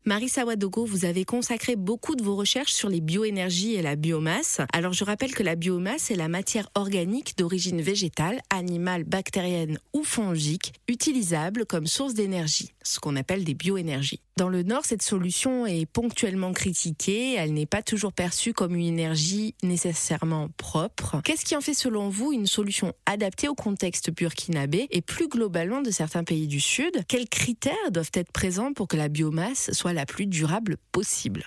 Marissa 0.04 0.44
Wadogo, 0.44 0.84
vous 0.84 1.04
avez 1.04 1.24
consacré 1.24 1.76
beaucoup 1.76 2.16
de 2.16 2.24
vos 2.24 2.34
recherches 2.34 2.72
sur 2.72 2.88
les 2.88 3.00
bioénergies 3.00 3.74
et 3.74 3.82
la 3.82 3.94
biomasse. 3.94 4.60
Alors 4.72 4.92
je 4.92 5.04
rappelle 5.04 5.32
que 5.32 5.44
la 5.44 5.54
biomasse 5.54 6.10
est 6.10 6.16
la 6.16 6.26
matière 6.26 6.68
organique 6.74 7.38
d'origine 7.38 7.80
végétale, 7.80 8.40
animale, 8.50 9.04
bactérienne 9.04 9.78
ou 9.92 10.02
fongique, 10.02 10.72
utilisable 10.88 11.66
comme 11.66 11.86
source 11.86 12.14
d'énergie, 12.14 12.72
ce 12.82 12.98
qu'on 12.98 13.14
appelle 13.14 13.44
des 13.44 13.54
bioénergies. 13.54 14.20
Dans 14.38 14.48
le 14.48 14.62
Nord, 14.62 14.86
cette 14.86 15.02
solution 15.02 15.66
est 15.66 15.84
ponctuellement 15.84 16.52
critiquée, 16.52 17.34
elle 17.34 17.52
n'est 17.52 17.66
pas 17.66 17.82
toujours 17.82 18.14
perçue 18.14 18.54
comme 18.54 18.74
une 18.74 18.86
énergie 18.86 19.54
nécessairement 19.62 20.48
propre. 20.56 21.20
Qu'est-ce 21.22 21.44
qui 21.44 21.54
en 21.54 21.60
fait 21.60 21.74
selon 21.74 22.08
vous 22.08 22.32
une 22.32 22.46
solution 22.46 22.94
adaptée 23.04 23.46
au 23.48 23.54
contexte 23.54 24.10
burkinabé 24.10 24.88
et 24.90 25.02
plus 25.02 25.28
globalement 25.28 25.82
de 25.82 25.90
certains 25.90 26.24
pays 26.24 26.48
du 26.48 26.60
Sud? 26.60 27.04
Quels 27.08 27.28
critères 27.28 27.90
doivent 27.92 28.10
être 28.14 28.32
présents 28.32 28.72
pour 28.72 28.88
que 28.88 28.96
la 28.96 29.08
biomasse 29.08 29.70
soit 29.72 29.91
la 29.92 30.06
plus 30.06 30.26
durable 30.26 30.76
possible 30.92 31.44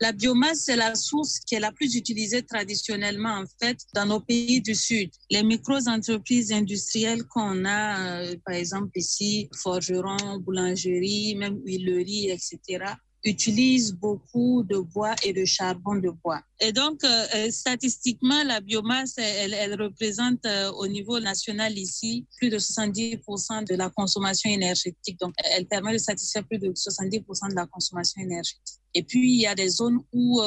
la 0.00 0.12
biomasse, 0.12 0.60
c'est 0.64 0.76
la 0.76 0.94
source 0.94 1.40
qui 1.40 1.54
est 1.54 1.60
la 1.60 1.72
plus 1.72 1.94
utilisée 1.94 2.42
traditionnellement, 2.42 3.34
en 3.34 3.44
fait, 3.62 3.78
dans 3.94 4.06
nos 4.06 4.20
pays 4.20 4.62
du 4.62 4.74
Sud. 4.74 5.10
Les 5.30 5.42
micro-entreprises 5.42 6.52
industrielles 6.52 7.24
qu'on 7.24 7.66
a, 7.66 8.22
euh, 8.22 8.34
par 8.44 8.54
exemple 8.54 8.92
ici, 8.94 9.50
forgerons, 9.54 10.38
boulangerie, 10.38 11.34
même 11.36 11.60
huilerie, 11.66 12.30
etc., 12.30 12.94
utilise 13.24 13.92
beaucoup 13.92 14.62
de 14.62 14.78
bois 14.78 15.14
et 15.24 15.32
de 15.32 15.44
charbon 15.44 15.96
de 15.96 16.10
bois. 16.10 16.40
Et 16.60 16.72
donc, 16.72 17.04
euh, 17.04 17.26
euh, 17.34 17.50
statistiquement, 17.50 18.42
la 18.44 18.60
biomasse, 18.60 19.14
elle, 19.18 19.54
elle 19.54 19.80
représente 19.80 20.44
euh, 20.46 20.70
au 20.72 20.86
niveau 20.86 21.20
national 21.20 21.76
ici 21.76 22.26
plus 22.38 22.50
de 22.50 22.58
70% 22.58 23.68
de 23.68 23.74
la 23.76 23.90
consommation 23.90 24.50
énergétique. 24.50 25.18
Donc, 25.20 25.34
elle 25.44 25.66
permet 25.66 25.92
de 25.92 25.98
satisfaire 25.98 26.44
plus 26.46 26.58
de 26.58 26.68
70% 26.68 27.50
de 27.50 27.54
la 27.54 27.66
consommation 27.66 28.22
énergétique. 28.22 28.80
Et 28.94 29.02
puis, 29.02 29.32
il 29.32 29.40
y 29.40 29.46
a 29.46 29.54
des 29.54 29.68
zones 29.68 30.00
où 30.12 30.40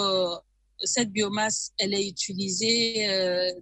cette 0.80 1.12
biomasse, 1.12 1.72
elle 1.78 1.94
est 1.94 2.08
utilisée 2.08 3.08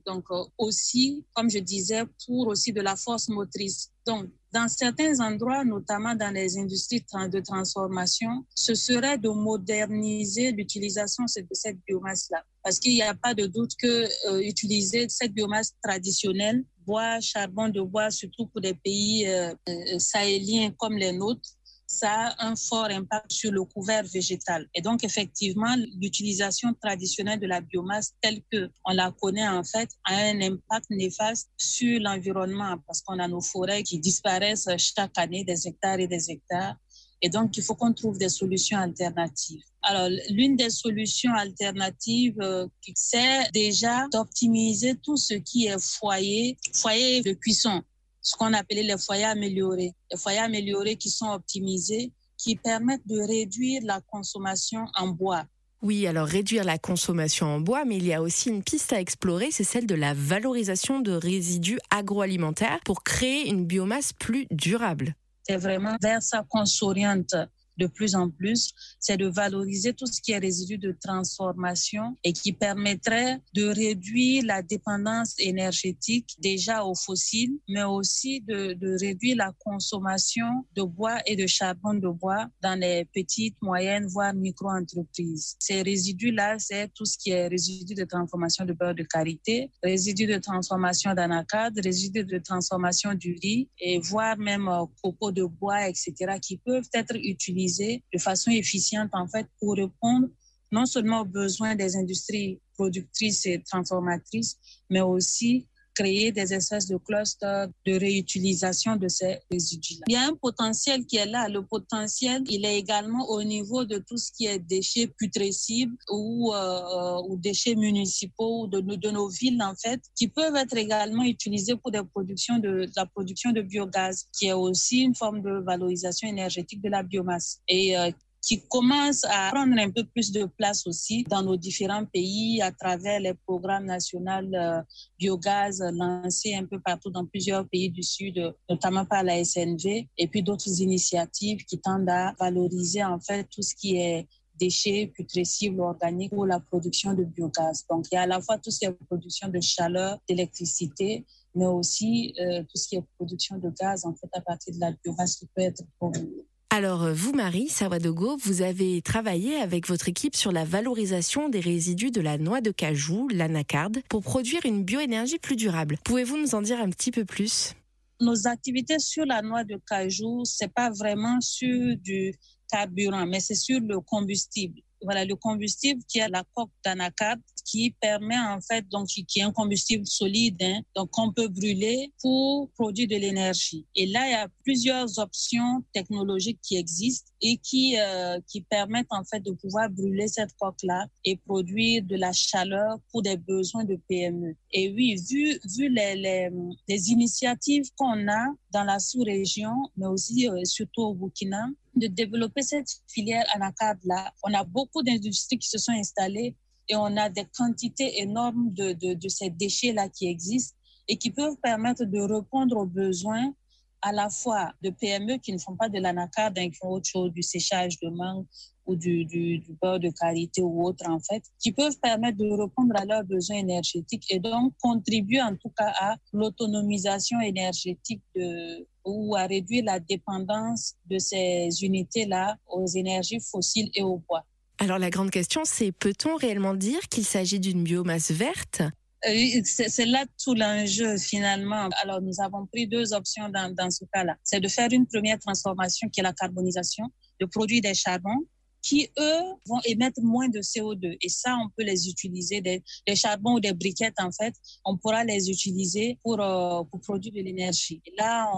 donc 0.06 0.26
aussi, 0.58 1.24
comme 1.34 1.50
je 1.50 1.60
disais, 1.60 2.04
pour 2.26 2.48
aussi 2.48 2.74
de 2.74 2.82
la 2.82 2.96
force 2.96 3.30
motrice. 3.30 3.92
Donc, 4.06 4.30
dans 4.54 4.68
certains 4.68 5.20
endroits, 5.20 5.64
notamment 5.64 6.16
dans 6.16 6.34
les 6.34 6.58
industries 6.58 7.06
de 7.30 7.40
transformation, 7.40 8.46
ce 8.56 8.76
serait 8.76 9.18
de 9.18 9.30
moderniser 9.30 10.52
l'utilisation 10.52 11.24
de 11.24 11.48
cette 11.54 11.78
biomasse-là. 11.88 12.44
Parce 12.64 12.80
qu'il 12.80 12.94
n'y 12.94 13.02
a 13.02 13.14
pas 13.14 13.34
de 13.34 13.46
doute 13.46 13.72
que 13.80 14.08
euh, 14.30 14.40
utiliser 14.42 15.08
cette 15.10 15.34
biomasse 15.34 15.74
traditionnelle, 15.82 16.64
bois, 16.86 17.20
charbon 17.22 17.70
de 17.70 17.82
bois, 17.82 18.12
surtout 18.12 18.48
pour 18.48 18.62
des 18.62 18.74
pays 18.74 19.28
euh, 19.28 19.54
euh, 19.70 20.00
sahéliens 20.00 20.72
comme 20.78 20.98
les 20.98 21.14
nôtres, 21.14 21.50
ça 21.92 22.28
a 22.38 22.48
un 22.48 22.56
fort 22.56 22.90
impact 22.90 23.32
sur 23.32 23.52
le 23.52 23.64
couvert 23.66 24.04
végétal. 24.04 24.68
Et 24.74 24.82
donc, 24.82 25.04
effectivement, 25.04 25.76
l'utilisation 26.00 26.74
traditionnelle 26.82 27.40
de 27.40 27.48
la 27.48 27.60
biomasse 27.60 28.14
telle 28.22 28.42
qu'on 28.52 28.94
la 28.94 29.12
connaît, 29.12 29.48
en 29.48 29.64
fait, 29.64 29.90
a 30.06 30.16
un 30.16 30.42
impact 30.42 30.90
néfaste 30.90 31.50
sur 31.58 32.00
l'environnement 32.00 32.78
parce 32.88 33.02
qu'on 33.02 33.20
a 33.20 33.28
nos 33.28 33.42
forêts 33.42 33.84
qui 33.84 34.00
disparaissent 34.00 34.70
chaque 34.78 35.18
année, 35.18 35.44
des 35.44 35.68
hectares 35.68 36.00
et 36.00 36.08
des 36.08 36.32
hectares. 36.32 36.76
Et 37.22 37.30
donc, 37.30 37.56
il 37.58 37.64
faut 37.64 37.76
qu'on 37.76 37.94
trouve 37.94 38.18
des 38.18 38.30
solutions 38.30 38.80
alternatives. 38.80 39.62
Alors, 39.84 40.10
l'une 40.30 40.56
des 40.56 40.70
solutions 40.70 41.34
alternatives, 41.34 42.40
euh, 42.40 42.68
c'est 42.96 43.52
déjà 43.54 44.08
d'optimiser 44.12 44.96
tout 45.04 45.18
ce 45.18 45.36
qui 45.36 45.68
est 45.68 45.80
foyer, 45.80 46.58
foyer 46.74 47.22
de 47.22 47.34
cuisson 47.34 47.84
ce 48.22 48.36
qu'on 48.36 48.54
appelait 48.54 48.84
les 48.84 48.98
foyers 48.98 49.26
améliorés. 49.26 49.94
Les 50.12 50.18
foyers 50.18 50.40
améliorés 50.40 50.96
qui 50.96 51.10
sont 51.10 51.30
optimisés, 51.30 52.12
qui 52.38 52.56
permettent 52.56 53.08
de 53.08 53.20
réduire 53.20 53.82
la 53.84 54.02
consommation 54.02 54.86
en 54.96 55.08
bois. 55.08 55.46
Oui, 55.82 56.06
alors 56.06 56.28
réduire 56.28 56.64
la 56.64 56.78
consommation 56.78 57.48
en 57.48 57.60
bois, 57.60 57.86
mais 57.86 57.98
il 57.98 58.06
y 58.06 58.14
a 58.14 58.22
aussi 58.22 58.50
une 58.50 58.62
piste 58.62 58.94
à 58.94 59.00
explorer, 59.00 59.50
c'est 59.50 59.64
celle 59.64 59.88
de 59.88 59.96
la 59.96 60.14
valorisation 60.14 61.00
de 61.00 61.12
résidus 61.12 61.80
agroalimentaires 61.90 62.80
pour 62.86 63.04
créer 63.04 63.50
une 63.50 63.66
biomasse 63.66 64.14
plus 64.14 64.46
durable. 64.52 65.16
C'est 65.42 65.58
vraiment 65.58 65.98
vers 66.00 66.22
ça 66.22 66.46
qu'on 66.48 66.68
s'oriente 66.68 67.36
de 67.82 67.88
plus 67.88 68.16
en 68.16 68.30
plus, 68.30 68.74
c'est 69.00 69.18
de 69.18 69.28
valoriser 69.28 69.94
tout 69.94 70.06
ce 70.06 70.22
qui 70.22 70.32
est 70.34 70.38
résidus 70.38 70.78
de 70.78 70.96
transformation 71.04 72.16
et 72.24 72.32
qui 72.32 72.54
permettrait 72.54 73.42
de 73.56 73.66
réduire 73.66 74.44
la 74.46 74.62
dépendance 74.62 75.34
énergétique 75.40 76.36
déjà 76.40 76.86
aux 76.86 76.96
fossiles, 76.96 77.58
mais 77.68 77.84
aussi 77.84 78.42
de, 78.42 78.78
réduire 79.00 79.38
la 79.38 79.52
consommation 79.60 80.66
de 80.76 80.84
bois 80.84 81.18
et 81.26 81.36
de 81.36 81.48
charbon 81.48 81.94
de 81.96 82.10
bois 82.10 82.48
dans 82.62 82.78
les 82.80 83.06
petites, 83.06 83.58
moyennes, 83.62 84.06
voire 84.08 84.34
micro-entreprises. 84.34 85.56
Ces 85.60 85.82
résidus-là, 85.82 86.58
c'est 86.60 86.94
tout 86.94 87.06
ce 87.06 87.18
qui 87.18 87.32
est 87.32 87.48
résidus 87.48 87.96
de 87.96 88.04
transformation 88.04 88.66
de 88.66 88.74
beurre 88.74 88.96
de 88.96 89.04
karité, 89.04 89.72
résidus 89.82 90.28
de 90.28 90.38
transformation 90.38 91.14
d'anacade, 91.14 91.80
résidus 91.84 92.26
de 92.26 92.38
transformation 92.38 93.14
du 93.16 93.38
riz 93.42 93.70
et 93.80 94.00
voire 94.00 94.38
même 94.38 94.68
euh, 94.68 94.86
copeaux 95.02 95.32
de 95.32 95.46
bois, 95.46 95.88
etc., 95.88 96.14
qui 96.42 96.58
peuvent 96.58 96.90
être 96.94 97.16
utilisés 97.16 97.71
de 97.80 98.20
façon 98.20 98.52
efficiente 98.52 99.10
en 99.14 99.28
fait 99.28 99.48
pour 99.60 99.76
répondre 99.76 100.28
non 100.72 100.86
seulement 100.86 101.22
aux 101.22 101.26
besoins 101.26 101.76
des 101.76 101.96
industries 101.96 102.60
productrices 102.76 103.46
et 103.46 103.62
transformatrices, 103.62 104.58
mais 104.90 105.02
aussi 105.02 105.68
créer 105.96 106.32
des 106.32 106.54
espèces 106.54 106.88
de 106.88 106.98
clusters 106.98 107.68
de 107.86 107.94
réutilisation 107.94 108.96
de 108.96 109.08
ces 109.08 109.40
résidus. 109.52 109.96
-là. 109.96 110.04
Il 110.08 110.14
y 110.14 110.16
a 110.16 110.26
un 110.28 110.36
potentiel 110.36 111.06
qui 111.06 111.18
est 111.18 111.26
là. 111.26 111.48
Le 111.50 111.62
potentiel, 111.64 112.44
il 112.50 112.66
est 112.66 112.78
également 112.78 113.24
au 113.30 113.44
niveau 113.44 113.86
de 113.86 113.98
tout 113.98 114.18
ce 114.18 114.32
qui 114.32 114.46
est 114.46 114.60
déchets 114.60 115.08
putrescibles 115.08 115.98
ou, 116.10 116.54
euh, 116.54 117.22
ou 117.28 117.38
déchets 117.38 117.76
municipaux 117.76 118.68
de, 118.68 118.80
de, 118.80 119.12
nos 119.12 119.28
villes, 119.28 119.62
en 119.62 119.76
fait, 119.76 120.02
qui 120.18 120.28
peuvent 120.28 120.56
être 120.56 120.78
également 120.78 121.24
utilisés 121.24 121.76
pour 121.76 121.92
des 121.92 122.04
productions 122.14 122.58
de, 122.60 122.88
la 122.96 123.06
production 123.06 123.52
de 123.52 123.62
biogaz, 123.62 124.26
qui 124.36 124.48
est 124.48 124.54
aussi 124.54 124.98
une 125.02 125.16
forme 125.16 125.42
de 125.42 125.54
valorisation 125.72 126.28
énergétique 126.28 126.82
de 126.82 126.90
la 126.90 127.04
biomasse. 127.04 127.60
Euh, 127.72 128.12
qui 128.42 128.62
commence 128.68 129.24
à 129.26 129.52
prendre 129.52 129.78
un 129.78 129.92
peu 129.92 130.04
plus 130.04 130.32
de 130.32 130.46
place 130.46 130.88
aussi 130.88 131.24
dans 131.30 131.44
nos 131.44 131.58
différents 131.58 132.06
pays 132.06 132.62
à 132.62 132.72
travers 132.72 133.20
les 133.20 133.36
programmes 133.46 133.86
nationaux 133.86 134.22
euh, 134.54 134.82
biogaz 135.20 135.82
lancés 135.94 136.56
un 136.56 136.66
peu 136.66 136.80
partout 136.80 137.12
dans 137.12 137.26
plusieurs 137.26 137.68
pays 137.70 137.90
du 137.90 138.02
Sud, 138.02 138.54
notamment 138.70 139.06
par 139.06 139.24
la 139.24 139.44
SNV, 139.44 140.08
et 140.18 140.28
puis 140.28 140.42
d'autres 140.42 140.82
initiatives 140.82 141.64
qui 141.66 141.80
tendent 141.80 142.10
à 142.10 142.34
valoriser 142.40 143.04
en 143.04 143.20
fait 143.20 143.48
tout 143.52 143.62
ce 143.62 143.76
qui 143.76 143.98
est 143.98 144.28
déchets 144.60 145.08
putrescibles 145.08 145.82
organiques 145.82 146.32
pour 146.32 146.46
la 146.46 146.60
production 146.60 147.14
de 147.14 147.24
biogaz. 147.24 147.86
Donc, 147.90 148.06
il 148.12 148.16
y 148.16 148.18
a 148.18 148.22
à 148.22 148.28
la 148.28 148.42
fois 148.42 148.60
tout 148.60 148.70
ce 148.70 148.80
qui 148.80 148.86
est 148.86 148.92
production 149.08 149.48
de 149.48 149.60
chaleur, 149.60 150.20
d'électricité, 150.28 151.26
mais 151.56 151.66
aussi 151.66 152.34
euh, 152.40 152.62
tout 152.62 152.78
ce 152.78 152.88
qui 152.88 152.96
est 152.96 153.04
production 153.18 153.58
de 153.58 153.70
gaz 153.70 154.06
en 154.06 154.14
fait 154.14 154.30
à 154.34 154.42
partir 154.42 154.74
de 154.74 154.80
la 154.80 154.92
biomasse 155.04 155.36
qui 155.38 155.48
peut 155.48 155.64
être 155.64 155.84
produite. 155.98 156.30
Alors, 156.74 157.04
euh, 157.04 157.14
vous, 157.14 157.34
Marie 157.34 157.68
Sawadogo, 157.68 158.38
vous 158.38 158.62
avez 158.62 159.02
travaillé 159.02 159.58
avec 159.58 159.90
votre 159.90 160.08
équipe 160.08 160.38
sur 160.38 160.54
la 160.54 160.64
valorisation 160.64 161.50
des 161.50 161.60
résidus 161.60 162.12
de 162.12 162.22
la 162.22 162.38
noix 162.38 162.62
de 162.62 162.72
cajou, 162.72 163.28
l'anacarde, 163.28 164.02
pour 164.08 164.24
produire 164.24 164.66
une 164.66 164.86
bioénergie 164.86 165.38
plus 165.38 165.58
durable. 165.58 165.98
Pouvez-vous 166.06 166.38
nous 166.38 166.56
en 166.56 166.62
dire 166.62 166.80
un 166.80 166.90
petit 166.90 167.12
peu 167.12 167.26
plus? 167.26 167.74
Nos 168.22 168.48
activités 168.48 169.00
sur 169.00 169.26
la 169.26 169.42
noix 169.42 169.66
de 169.66 169.82
cajou, 169.86 170.46
c'est 170.46 170.74
pas 170.74 170.90
vraiment 170.92 171.42
sur 171.42 171.98
du 171.98 172.34
carburant, 172.72 173.26
mais 173.26 173.42
c'est 173.42 173.56
sur 173.56 173.82
le 173.82 174.00
combustible 174.00 174.80
voilà, 175.04 175.26
le 175.26 175.36
combustible 175.36 176.02
qui 176.08 176.20
est 176.20 176.30
la 176.30 176.44
coque 176.54 176.70
d'anacarde 176.86 177.42
qui 177.72 177.96
permet 178.02 178.38
en 178.38 178.60
fait, 178.60 178.86
donc 178.90 179.08
qui 179.08 179.40
est 179.40 179.44
un 179.44 179.54
combustible 179.54 180.06
solide, 180.06 180.62
hein, 180.62 180.82
donc 180.94 181.12
qu'on 181.12 181.32
peut 181.32 181.48
brûler 181.48 182.12
pour 182.22 182.70
produire 182.72 183.08
de 183.08 183.16
l'énergie. 183.16 183.86
Et 183.96 184.08
là, 184.08 184.28
il 184.28 184.32
y 184.32 184.36
a 184.36 184.50
plusieurs 184.64 185.18
options 185.20 185.82
technologiques 185.94 186.60
qui 186.62 186.76
existent 186.76 187.32
et 187.42 187.58
qui, 187.58 187.98
euh, 187.98 188.40
qui 188.48 188.62
permettent 188.62 189.12
en 189.12 189.24
fait 189.24 189.40
de 189.40 189.52
pouvoir 189.52 189.90
brûler 189.90 190.28
cette 190.28 190.54
coque-là 190.60 191.08
et 191.24 191.38
produire 191.38 192.04
de 192.04 192.18
la 192.18 192.34
chaleur 192.34 193.00
pour 193.10 193.22
des 193.22 193.38
besoins 193.38 193.86
de 193.86 193.98
PME. 194.10 194.54
Et 194.74 194.92
oui, 194.94 195.16
vu, 195.30 195.58
vu 195.78 195.88
les, 195.88 196.16
les, 196.16 196.50
les 196.90 197.10
initiatives 197.10 197.90
qu'on 197.96 198.28
a 198.28 198.48
dans 198.74 198.84
la 198.84 199.00
sous-région, 199.00 199.74
mais 199.96 200.08
aussi 200.08 200.50
euh, 200.50 200.66
surtout 200.66 201.04
au 201.04 201.14
Burkina, 201.14 201.68
de 201.96 202.08
développer 202.08 202.64
cette 202.64 202.90
filière 203.08 203.46
anacarde-là. 203.54 204.34
On 204.44 204.54
a 204.54 204.64
beaucoup 204.64 205.04
d'industries 205.04 205.58
qui 205.58 205.70
se 205.70 205.78
sont 205.78 205.92
installées 205.92 206.56
et 206.90 206.96
on 206.96 207.18
a 207.18 207.30
des 207.30 207.46
quantités 207.56 208.22
énormes 208.22 208.74
de, 208.74 208.94
de, 208.94 209.14
de 209.14 209.30
ces 209.30 209.50
déchets-là 209.50 210.10
qui 210.10 210.28
existent 210.28 210.76
et 211.08 211.18
qui 211.18 211.32
peuvent 211.32 211.58
permettre 211.62 212.06
de 212.06 212.20
répondre 212.20 212.78
aux 212.78 212.86
besoins 212.86 213.54
à 214.02 214.12
la 214.12 214.30
fois 214.30 214.74
de 214.82 214.90
PME 214.90 215.38
qui 215.38 215.54
ne 215.54 215.60
font 215.60 215.76
pas 215.76 215.90
de 215.90 216.00
l'anacarde, 216.00 216.58
hein, 216.58 216.70
qui 216.70 216.76
font 216.76 216.90
autre 216.90 217.08
chose, 217.08 217.32
du 217.32 217.44
séchage 217.44 218.00
de 218.00 218.10
mangue 218.10 218.46
ou 218.86 218.96
du, 218.96 219.26
du, 219.26 219.64
beurre 219.82 220.00
de 220.00 220.10
qualité 220.10 220.62
ou 220.62 220.84
autre, 220.84 221.08
en 221.08 221.20
fait, 221.20 221.44
qui 221.60 221.72
peuvent 221.72 222.00
permettre 222.02 222.38
de 222.38 222.50
répondre 222.50 222.96
à 222.96 223.06
leurs 223.06 223.24
besoins 223.24 223.58
énergétiques 223.58 224.26
et 224.30 224.40
donc 224.40 224.74
contribuer 224.82 225.42
en 225.42 225.56
tout 225.56 225.70
cas 225.78 225.94
à 226.00 226.16
l'autonomisation 226.34 227.40
énergétique 227.42 228.24
de, 228.36 228.88
ou 229.06 229.36
à 229.36 229.46
réduire 229.46 229.84
la 229.86 230.00
dépendance 230.00 230.96
de 231.06 231.20
ces 231.20 231.70
unités-là 231.82 232.58
aux 232.68 232.88
énergies 232.88 233.40
fossiles 233.40 233.92
et 233.94 234.02
au 234.02 234.18
bois. 234.18 234.44
Alors 234.82 234.98
la 234.98 235.12
grande 235.12 235.30
question, 235.30 235.62
c'est 235.64 235.92
peut-on 235.92 236.38
réellement 236.38 236.74
dire 236.74 237.02
qu'il 237.02 237.24
s'agit 237.24 237.60
d'une 237.60 237.84
biomasse 237.84 238.32
verte? 238.32 238.82
Euh, 239.28 239.62
c'est 239.64 240.08
là 240.08 240.26
tout 240.44 240.56
l'enjeu 240.56 241.20
finalement. 241.20 241.88
Alors 242.02 242.20
nous 242.20 242.42
avons 242.42 242.66
pris 242.66 242.88
deux 242.88 243.14
options 243.14 243.48
dans, 243.50 243.72
dans 243.76 243.92
ce 243.92 244.06
cas-là. 244.12 244.38
C'est 244.44 244.60
de 244.60 244.68
faire 244.68 244.88
une 244.92 245.06
première 245.06 245.38
transformation 245.38 246.10
qui 246.10 246.22
est 246.22 246.24
la 246.24 246.34
carbonisation, 246.34 247.06
de 247.40 247.46
produire 247.46 247.84
des 247.84 247.94
charbons 247.94 248.40
qui, 248.82 249.08
eux, 249.20 249.42
vont 249.68 249.80
émettre 249.86 250.20
moins 250.24 250.50
de 250.50 250.58
CO2. 250.62 251.16
Et 251.22 251.30
ça, 251.30 251.56
on 251.64 251.70
peut 251.78 251.84
les 251.84 252.10
utiliser, 252.10 252.62
des, 252.62 252.82
charbons 253.14 253.58
ou 253.58 253.60
des 253.60 253.74
briquettes, 253.74 254.20
en 254.20 254.32
fait, 254.32 254.56
on 254.84 254.98
pourra 254.98 255.24
les 255.24 255.52
utiliser 255.52 256.18
pour, 256.24 256.42
euh, 256.42 256.82
pour 256.90 257.00
produire 257.02 257.32
de 257.32 257.42
l'énergie. 257.42 258.02
Et 258.08 258.14
là, 258.18 258.50
on, 258.52 258.58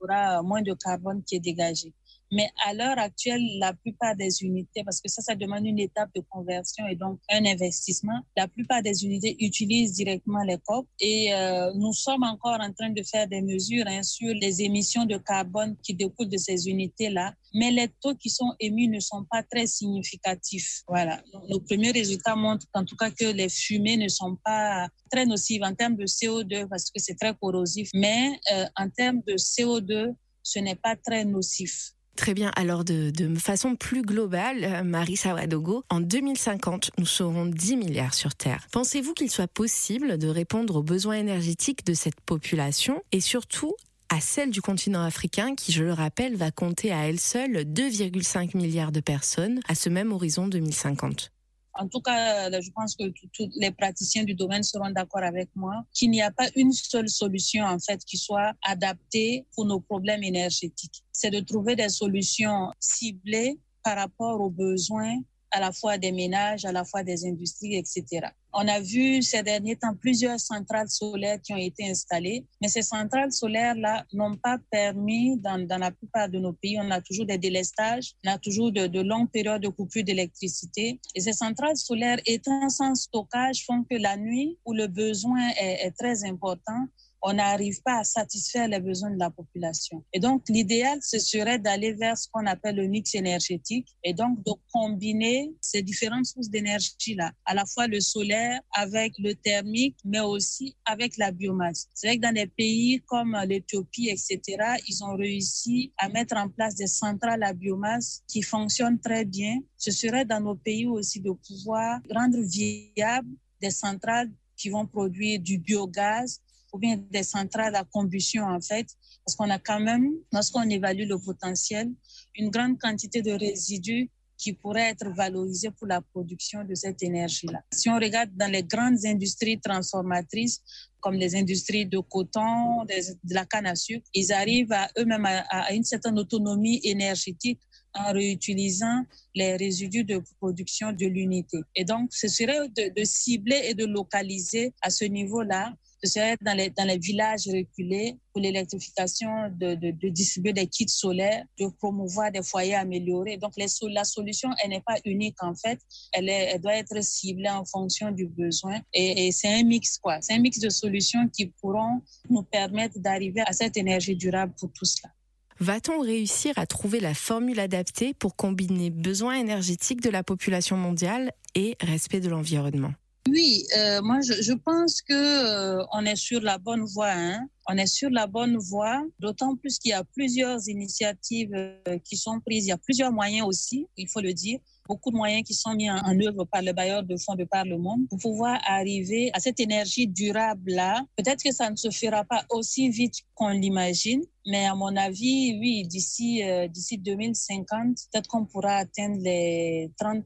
on 0.00 0.04
aura 0.04 0.42
moins 0.42 0.62
de 0.62 0.74
carbone 0.74 1.22
qui 1.24 1.36
est 1.36 1.40
dégagé. 1.40 1.92
Mais 2.32 2.48
à 2.66 2.74
l'heure 2.74 2.98
actuelle, 2.98 3.42
la 3.58 3.72
plupart 3.72 4.16
des 4.16 4.42
unités, 4.42 4.82
parce 4.84 5.00
que 5.00 5.08
ça, 5.08 5.22
ça 5.22 5.34
demande 5.34 5.64
une 5.64 5.78
étape 5.78 6.10
de 6.14 6.22
conversion 6.28 6.86
et 6.86 6.96
donc 6.96 7.20
un 7.30 7.44
investissement, 7.44 8.20
la 8.36 8.48
plupart 8.48 8.82
des 8.82 9.04
unités 9.04 9.36
utilisent 9.38 9.92
directement 9.92 10.42
les 10.42 10.58
COP 10.64 10.86
et 11.00 11.32
euh, 11.32 11.72
nous 11.74 11.92
sommes 11.92 12.24
encore 12.24 12.58
en 12.60 12.72
train 12.72 12.90
de 12.90 13.02
faire 13.02 13.28
des 13.28 13.42
mesures 13.42 13.84
hein, 13.86 14.02
sur 14.02 14.34
les 14.34 14.62
émissions 14.62 15.04
de 15.04 15.18
carbone 15.18 15.76
qui 15.82 15.94
découlent 15.94 16.28
de 16.28 16.36
ces 16.36 16.68
unités-là. 16.68 17.34
Mais 17.54 17.70
les 17.70 17.88
taux 18.02 18.14
qui 18.14 18.28
sont 18.28 18.52
émis 18.60 18.88
ne 18.88 19.00
sont 19.00 19.24
pas 19.30 19.42
très 19.42 19.66
significatifs. 19.66 20.82
Voilà. 20.88 21.22
Nos 21.48 21.60
premiers 21.60 21.92
résultats 21.92 22.36
montrent 22.36 22.66
en 22.74 22.84
tout 22.84 22.96
cas 22.96 23.10
que 23.10 23.26
les 23.26 23.48
fumées 23.48 23.96
ne 23.96 24.08
sont 24.08 24.36
pas 24.44 24.88
très 25.10 25.26
nocives 25.26 25.62
en 25.62 25.74
termes 25.74 25.96
de 25.96 26.04
CO2 26.06 26.68
parce 26.68 26.90
que 26.90 27.00
c'est 27.00 27.14
très 27.14 27.34
corrosif. 27.34 27.88
Mais 27.94 28.38
euh, 28.52 28.64
en 28.76 28.90
termes 28.90 29.22
de 29.26 29.34
CO2, 29.34 30.14
ce 30.42 30.58
n'est 30.58 30.76
pas 30.76 30.96
très 30.96 31.24
nocif. 31.24 31.95
Très 32.16 32.32
bien. 32.32 32.50
Alors, 32.56 32.82
de, 32.84 33.12
façon 33.38 33.76
plus 33.76 34.02
globale, 34.02 34.64
euh, 34.64 34.82
Marie 34.82 35.16
Sawadogo, 35.16 35.84
en 35.90 36.00
2050, 36.00 36.92
nous 36.98 37.06
serons 37.06 37.46
10 37.46 37.76
milliards 37.76 38.14
sur 38.14 38.34
Terre. 38.34 38.66
Pensez-vous 38.72 39.12
qu'il 39.12 39.30
soit 39.30 39.48
possible 39.48 40.16
de 40.18 40.28
répondre 40.28 40.76
aux 40.76 40.82
besoins 40.82 41.16
énergétiques 41.16 41.84
de 41.84 41.94
cette 41.94 42.20
population 42.22 43.02
et 43.12 43.20
surtout 43.20 43.74
à 44.08 44.20
celle 44.20 44.50
du 44.50 44.62
continent 44.62 45.02
africain 45.02 45.54
qui, 45.54 45.72
je 45.72 45.84
le 45.84 45.92
rappelle, 45.92 46.36
va 46.36 46.50
compter 46.50 46.92
à 46.92 47.08
elle 47.08 47.20
seule 47.20 47.64
2,5 47.64 48.56
milliards 48.56 48.92
de 48.92 49.00
personnes 49.00 49.60
à 49.68 49.74
ce 49.74 49.88
même 49.88 50.12
horizon 50.12 50.48
2050 50.48 51.32
en 51.78 51.88
tout 51.88 52.00
cas, 52.00 52.50
je 52.60 52.70
pense 52.70 52.96
que 52.96 53.04
tous 53.32 53.50
les 53.56 53.70
praticiens 53.70 54.24
du 54.24 54.34
domaine 54.34 54.62
seront 54.62 54.90
d'accord 54.90 55.22
avec 55.22 55.48
moi 55.54 55.84
qu'il 55.92 56.10
n'y 56.10 56.22
a 56.22 56.30
pas 56.30 56.48
une 56.56 56.72
seule 56.72 57.08
solution 57.08 57.64
en 57.64 57.78
fait 57.78 58.04
qui 58.04 58.16
soit 58.16 58.52
adaptée 58.62 59.46
pour 59.54 59.64
nos 59.66 59.80
problèmes 59.80 60.22
énergétiques. 60.22 61.04
C'est 61.12 61.30
de 61.30 61.40
trouver 61.40 61.76
des 61.76 61.88
solutions 61.88 62.70
ciblées 62.80 63.58
par 63.82 63.96
rapport 63.96 64.40
aux 64.40 64.50
besoins 64.50 65.18
à 65.56 65.60
la 65.60 65.72
fois 65.72 65.96
des 65.96 66.12
ménages, 66.12 66.66
à 66.66 66.72
la 66.72 66.84
fois 66.84 67.02
des 67.02 67.24
industries, 67.24 67.76
etc. 67.76 68.04
On 68.52 68.68
a 68.68 68.78
vu 68.78 69.22
ces 69.22 69.42
derniers 69.42 69.76
temps 69.76 69.94
plusieurs 69.98 70.38
centrales 70.38 70.90
solaires 70.90 71.40
qui 71.40 71.54
ont 71.54 71.64
été 71.70 71.88
installées, 71.88 72.44
mais 72.60 72.68
ces 72.68 72.82
centrales 72.82 73.32
solaires-là 73.32 74.04
n'ont 74.12 74.36
pas 74.36 74.58
permis, 74.70 75.38
dans, 75.38 75.66
la 75.66 75.90
plupart 75.90 76.28
de 76.28 76.38
nos 76.38 76.52
pays, 76.52 76.76
on 76.78 76.90
a 76.90 77.00
toujours 77.00 77.24
des 77.24 77.38
délestages, 77.38 78.12
on 78.26 78.30
a 78.32 78.38
toujours 78.38 78.70
de, 78.70 79.00
longues 79.00 79.30
périodes 79.30 79.62
de 79.62 79.68
coupure 79.68 80.04
d'électricité. 80.04 81.00
Et 81.14 81.20
ces 81.20 81.32
centrales 81.32 81.78
solaires 81.78 82.20
étant 82.26 82.68
sans 82.68 82.94
stockage 82.94 83.64
font 83.64 83.82
que 83.90 83.96
la 83.96 84.18
nuit, 84.18 84.58
où 84.66 84.74
le 84.74 84.88
besoin 84.88 85.48
est 85.58 85.94
très 85.98 86.24
important, 86.24 86.86
on 87.28 87.32
n'arrive 87.32 87.82
pas 87.82 87.98
à 87.98 88.04
satisfaire 88.04 88.68
les 88.68 88.78
besoins 88.78 89.10
de 89.10 89.18
la 89.18 89.30
population. 89.30 90.04
Et 90.12 90.20
donc, 90.20 90.44
l'idéal, 90.48 91.00
ce 91.02 91.18
serait 91.18 91.58
d'aller 91.58 91.92
vers 91.92 92.16
ce 92.16 92.28
qu'on 92.30 92.46
appelle 92.46 92.76
le 92.76 92.86
mix 92.86 93.16
énergétique 93.16 93.88
et 94.04 94.14
donc 94.14 94.44
de 94.44 94.52
combiner 94.72 95.52
ces 95.60 95.82
différentes 95.82 96.26
sources 96.26 96.48
d'énergie-là, 96.48 97.32
à 97.44 97.54
la 97.54 97.66
fois 97.66 97.88
le 97.88 97.98
solaire 97.98 98.60
avec 98.72 99.12
le 99.18 99.34
thermique, 99.34 99.96
mais 100.04 100.20
aussi 100.20 100.76
avec 100.84 101.16
la 101.16 101.32
biomasse. 101.32 101.88
C'est 101.94 102.06
vrai 102.06 102.16
que 102.18 102.22
dans 102.22 102.34
des 102.34 102.46
pays 102.46 103.02
comme 103.06 103.36
l'Éthiopie, 103.48 104.08
etc., 104.08 104.40
ils 104.86 105.02
ont 105.02 105.16
réussi 105.16 105.92
à 105.98 106.08
mettre 106.08 106.36
en 106.36 106.48
place 106.48 106.76
des 106.76 106.86
centrales 106.86 107.42
à 107.42 107.52
biomasse 107.52 108.22
qui 108.28 108.42
fonctionnent 108.42 109.00
très 109.00 109.24
bien. 109.24 109.58
Ce 109.76 109.90
serait 109.90 110.26
dans 110.26 110.40
nos 110.40 110.54
pays 110.54 110.86
aussi 110.86 111.20
de 111.20 111.32
pouvoir 111.32 111.98
rendre 112.14 112.38
viable 112.38 113.28
des 113.60 113.72
centrales 113.72 114.30
qui 114.56 114.70
vont 114.70 114.86
produire 114.86 115.40
du 115.40 115.58
biogaz 115.58 116.40
ou 116.76 116.78
bien 116.78 116.98
des 117.10 117.22
centrales 117.22 117.74
à 117.74 117.84
combustion 117.84 118.44
en 118.44 118.60
fait, 118.60 118.86
parce 119.24 119.34
qu'on 119.34 119.48
a 119.48 119.58
quand 119.58 119.80
même, 119.80 120.12
lorsqu'on 120.30 120.68
évalue 120.68 121.08
le 121.08 121.18
potentiel, 121.18 121.90
une 122.36 122.50
grande 122.50 122.78
quantité 122.78 123.22
de 123.22 123.32
résidus 123.32 124.10
qui 124.36 124.52
pourraient 124.52 124.90
être 124.90 125.08
valorisés 125.14 125.70
pour 125.70 125.86
la 125.86 126.02
production 126.02 126.62
de 126.64 126.74
cette 126.74 127.02
énergie-là. 127.02 127.62
Si 127.72 127.88
on 127.88 127.96
regarde 127.96 128.30
dans 128.36 128.52
les 128.52 128.62
grandes 128.62 129.04
industries 129.06 129.58
transformatrices, 129.58 130.60
comme 131.00 131.14
les 131.14 131.34
industries 131.34 131.86
de 131.86 131.98
coton, 132.00 132.84
de, 132.84 133.34
la 133.34 133.46
canne 133.46 133.66
à 133.66 133.74
sucre, 133.74 134.06
ils 134.12 134.32
arrivent 134.34 134.72
à 134.72 134.90
eux-mêmes 134.98 135.24
à, 135.24 135.72
une 135.72 135.84
certaine 135.84 136.18
autonomie 136.18 136.80
énergétique 136.84 137.60
en 137.94 138.12
réutilisant 138.12 139.04
les 139.34 139.56
résidus 139.56 140.04
de 140.04 140.22
production 140.38 140.92
de 140.92 141.06
l'unité. 141.06 141.58
Et 141.74 141.84
donc, 141.84 142.12
ce 142.12 142.28
serait 142.28 142.68
de, 142.68 143.04
cibler 143.04 143.62
et 143.64 143.74
de 143.74 143.86
localiser 143.86 144.74
à 144.82 144.90
ce 144.90 145.06
niveau-là 145.06 145.72
ce 146.02 146.10
serait 146.10 146.36
dans 146.40 146.56
les, 146.56 146.70
dans 146.70 146.84
les 146.84 146.98
villages 146.98 147.46
reculés 147.46 148.16
pour 148.32 148.42
l'électrification, 148.42 149.50
de, 149.58 149.74
de, 149.74 150.08
distribuer 150.08 150.52
des 150.52 150.66
kits 150.66 150.88
solaires, 150.88 151.44
de 151.58 151.66
promouvoir 151.78 152.30
des 152.30 152.42
foyers 152.42 152.74
améliorés. 152.74 153.36
Donc, 153.38 153.52
les, 153.56 153.66
la 153.90 154.04
solution, 154.04 154.50
elle 154.62 154.70
n'est 154.70 154.82
pas 154.82 154.98
unique 155.04 155.42
en 155.42 155.54
fait, 155.54 155.80
elle, 156.12 156.28
est, 156.28 156.50
elle 156.54 156.60
doit 156.60 156.76
être 156.76 157.02
ciblée 157.02 157.48
en 157.48 157.64
fonction 157.64 158.10
du 158.10 158.26
besoin. 158.26 158.80
Et, 158.92 159.26
et 159.26 159.32
c'est 159.32 159.48
un 159.48 159.62
mix, 159.64 159.98
quoi. 159.98 160.20
C'est 160.20 160.34
un 160.34 160.40
mix 160.40 160.58
de 160.58 160.68
solutions 160.68 161.28
qui 161.28 161.46
pourront 161.46 162.02
nous 162.28 162.42
permettre 162.42 162.98
d'arriver 162.98 163.42
à 163.46 163.52
cette 163.52 163.76
énergie 163.76 164.16
durable 164.16 164.52
pour 164.58 164.70
tout 164.72 164.84
cela. 164.84 165.10
Va-t-on 165.58 166.00
réussir 166.00 166.52
à 166.58 166.66
trouver 166.66 167.00
la 167.00 167.14
formule 167.14 167.60
adaptée 167.60 168.12
pour 168.12 168.36
combiner 168.36 168.90
besoins 168.90 169.36
énergétiques 169.36 170.02
de 170.02 170.10
la 170.10 170.22
population 170.22 170.76
mondiale 170.76 171.32
et 171.54 171.76
respect 171.80 172.20
de 172.20 172.28
l'environnement? 172.28 172.92
Oui, 173.36 173.66
euh, 173.76 174.00
moi 174.00 174.20
je, 174.22 174.54
pense 174.54 175.02
que 175.02 175.12
euh, 175.12 175.84
on 175.92 176.06
est 176.06 176.16
sur 176.16 176.40
la 176.40 176.56
bonne 176.56 176.84
voie. 176.84 177.12
Hein. 177.12 177.46
On 177.68 177.76
est 177.76 177.86
sur 177.86 178.08
la 178.08 178.26
bonne 178.26 178.56
voie, 178.56 179.02
d'autant 179.18 179.56
plus 179.56 179.78
qu'il 179.78 179.90
y 179.90 179.92
a 179.92 180.04
plusieurs 180.04 180.66
initiatives 180.68 181.52
euh, 181.54 181.98
qui 182.02 182.16
sont 182.16 182.40
prises. 182.40 182.64
Il 182.64 182.68
y 182.68 182.72
a 182.72 182.78
plusieurs 182.78 183.12
moyens 183.12 183.46
aussi, 183.46 183.86
il 183.98 184.08
faut 184.08 184.22
le 184.22 184.32
dire. 184.32 184.58
Beaucoup 184.88 185.10
de 185.10 185.16
moyens 185.16 185.42
qui 185.42 185.52
sont 185.52 185.74
mis 185.74 185.90
en, 185.90 185.96
en 185.96 186.18
œuvre 186.20 186.44
par 186.44 186.62
les 186.62 186.72
bailleurs 186.72 187.02
de 187.02 187.14
fonds 187.18 187.34
de 187.34 187.44
par 187.44 187.66
le 187.66 187.76
monde 187.76 188.08
pour 188.08 188.18
pouvoir 188.18 188.58
arriver 188.64 189.30
à 189.34 189.40
cette 189.40 189.60
énergie 189.60 190.06
durable-là. 190.06 191.04
Peut-être 191.16 191.42
que 191.42 191.52
ça 191.52 191.68
ne 191.68 191.76
se 191.76 191.90
fera 191.90 192.24
pas 192.24 192.46
aussi 192.48 192.88
vite 192.88 193.16
qu'on 193.34 193.48
l'imagine, 193.48 194.22
mais 194.46 194.64
à 194.64 194.74
mon 194.74 194.96
avis, 194.96 195.58
oui, 195.60 195.86
d'ici 195.86 196.40
d'ici 196.70 196.96
2050, 196.96 197.96
peut-être 198.10 198.28
qu'on 198.28 198.46
pourra 198.46 198.76
atteindre 198.76 199.18
les 199.20 199.90
30 199.98 200.24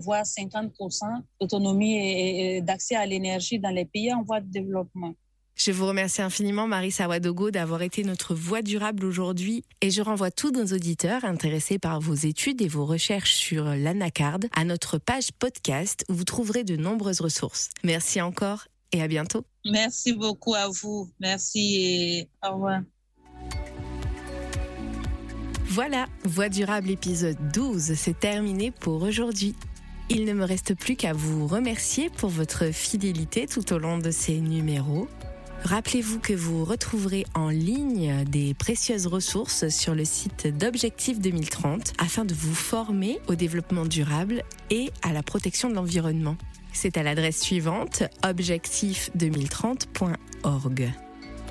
voire 0.00 0.24
50% 0.24 1.04
d'autonomie 1.40 1.96
et 1.96 2.60
d'accès 2.60 2.96
à 2.96 3.06
l'énergie 3.06 3.58
dans 3.58 3.70
les 3.70 3.84
pays 3.84 4.12
en 4.12 4.22
voie 4.22 4.40
de 4.40 4.50
développement. 4.50 5.14
Je 5.62 5.72
vous 5.72 5.86
remercie 5.86 6.22
infiniment, 6.22 6.66
Marie 6.66 6.90
Sawadogo, 6.90 7.50
d'avoir 7.50 7.82
été 7.82 8.02
notre 8.02 8.34
voix 8.34 8.62
durable 8.62 9.04
aujourd'hui 9.04 9.62
et 9.82 9.90
je 9.90 10.00
renvoie 10.00 10.30
tous 10.30 10.50
nos 10.52 10.64
auditeurs 10.64 11.26
intéressés 11.26 11.78
par 11.78 12.00
vos 12.00 12.14
études 12.14 12.62
et 12.62 12.68
vos 12.68 12.86
recherches 12.86 13.34
sur 13.34 13.64
l'anacarde 13.64 14.46
à 14.56 14.64
notre 14.64 14.96
page 14.96 15.32
podcast 15.32 16.06
où 16.08 16.14
vous 16.14 16.24
trouverez 16.24 16.64
de 16.64 16.76
nombreuses 16.76 17.20
ressources. 17.20 17.68
Merci 17.84 18.22
encore 18.22 18.68
et 18.92 19.02
à 19.02 19.06
bientôt. 19.06 19.44
Merci 19.66 20.14
beaucoup 20.14 20.54
à 20.54 20.68
vous. 20.68 21.10
Merci 21.20 21.76
et 21.76 22.28
au 22.42 22.54
revoir. 22.54 22.80
Voilà, 25.66 26.06
Voix 26.24 26.48
durable 26.48 26.90
épisode 26.90 27.36
12, 27.52 27.94
c'est 27.94 28.18
terminé 28.18 28.70
pour 28.70 29.02
aujourd'hui. 29.02 29.54
Il 30.12 30.24
ne 30.24 30.32
me 30.32 30.44
reste 30.44 30.74
plus 30.74 30.96
qu'à 30.96 31.12
vous 31.12 31.46
remercier 31.46 32.10
pour 32.10 32.30
votre 32.30 32.72
fidélité 32.72 33.46
tout 33.46 33.72
au 33.72 33.78
long 33.78 33.98
de 33.98 34.10
ces 34.10 34.40
numéros. 34.40 35.06
Rappelez-vous 35.62 36.18
que 36.18 36.32
vous 36.32 36.64
retrouverez 36.64 37.24
en 37.34 37.48
ligne 37.48 38.24
des 38.24 38.52
précieuses 38.54 39.06
ressources 39.06 39.68
sur 39.68 39.94
le 39.94 40.04
site 40.04 40.48
d'Objectif 40.48 41.20
2030 41.20 41.92
afin 41.98 42.24
de 42.24 42.34
vous 42.34 42.54
former 42.54 43.20
au 43.28 43.36
développement 43.36 43.84
durable 43.84 44.42
et 44.70 44.90
à 45.02 45.12
la 45.12 45.22
protection 45.22 45.70
de 45.70 45.74
l'environnement. 45.74 46.36
C'est 46.72 46.96
à 46.96 47.04
l'adresse 47.04 47.40
suivante 47.40 48.02
objectif2030.org. 48.24 50.90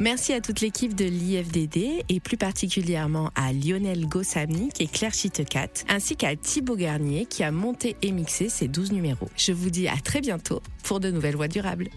Merci 0.02 0.32
à 0.32 0.40
toute 0.40 0.62
l'équipe 0.62 0.96
de 0.96 1.04
l'IFDD 1.04 2.06
et 2.08 2.20
plus 2.22 2.38
particulièrement 2.38 3.32
à 3.36 3.52
Lionel 3.52 4.08
Gossamnik 4.08 4.80
et 4.80 4.88
Claire 4.88 5.14
Chitecat, 5.14 5.84
ainsi 5.90 6.16
qu'à 6.16 6.38
Thibaut 6.38 6.78
Garnier 6.78 7.26
qui 7.26 7.44
a 7.44 7.52
monté 7.52 7.98
et 8.02 8.14
mixé 8.14 8.48
ces 8.48 8.70
12 8.70 8.94
numéros. 8.94 9.28
Je 9.36 9.52
vous 9.52 9.70
dis 9.70 9.90
à 9.90 9.98
très 9.98 10.22
bientôt 10.22 10.62
pour 10.84 11.02
de 11.02 11.12
nouvelles 11.12 11.36
voies 11.36 11.50
durables. 11.50 11.90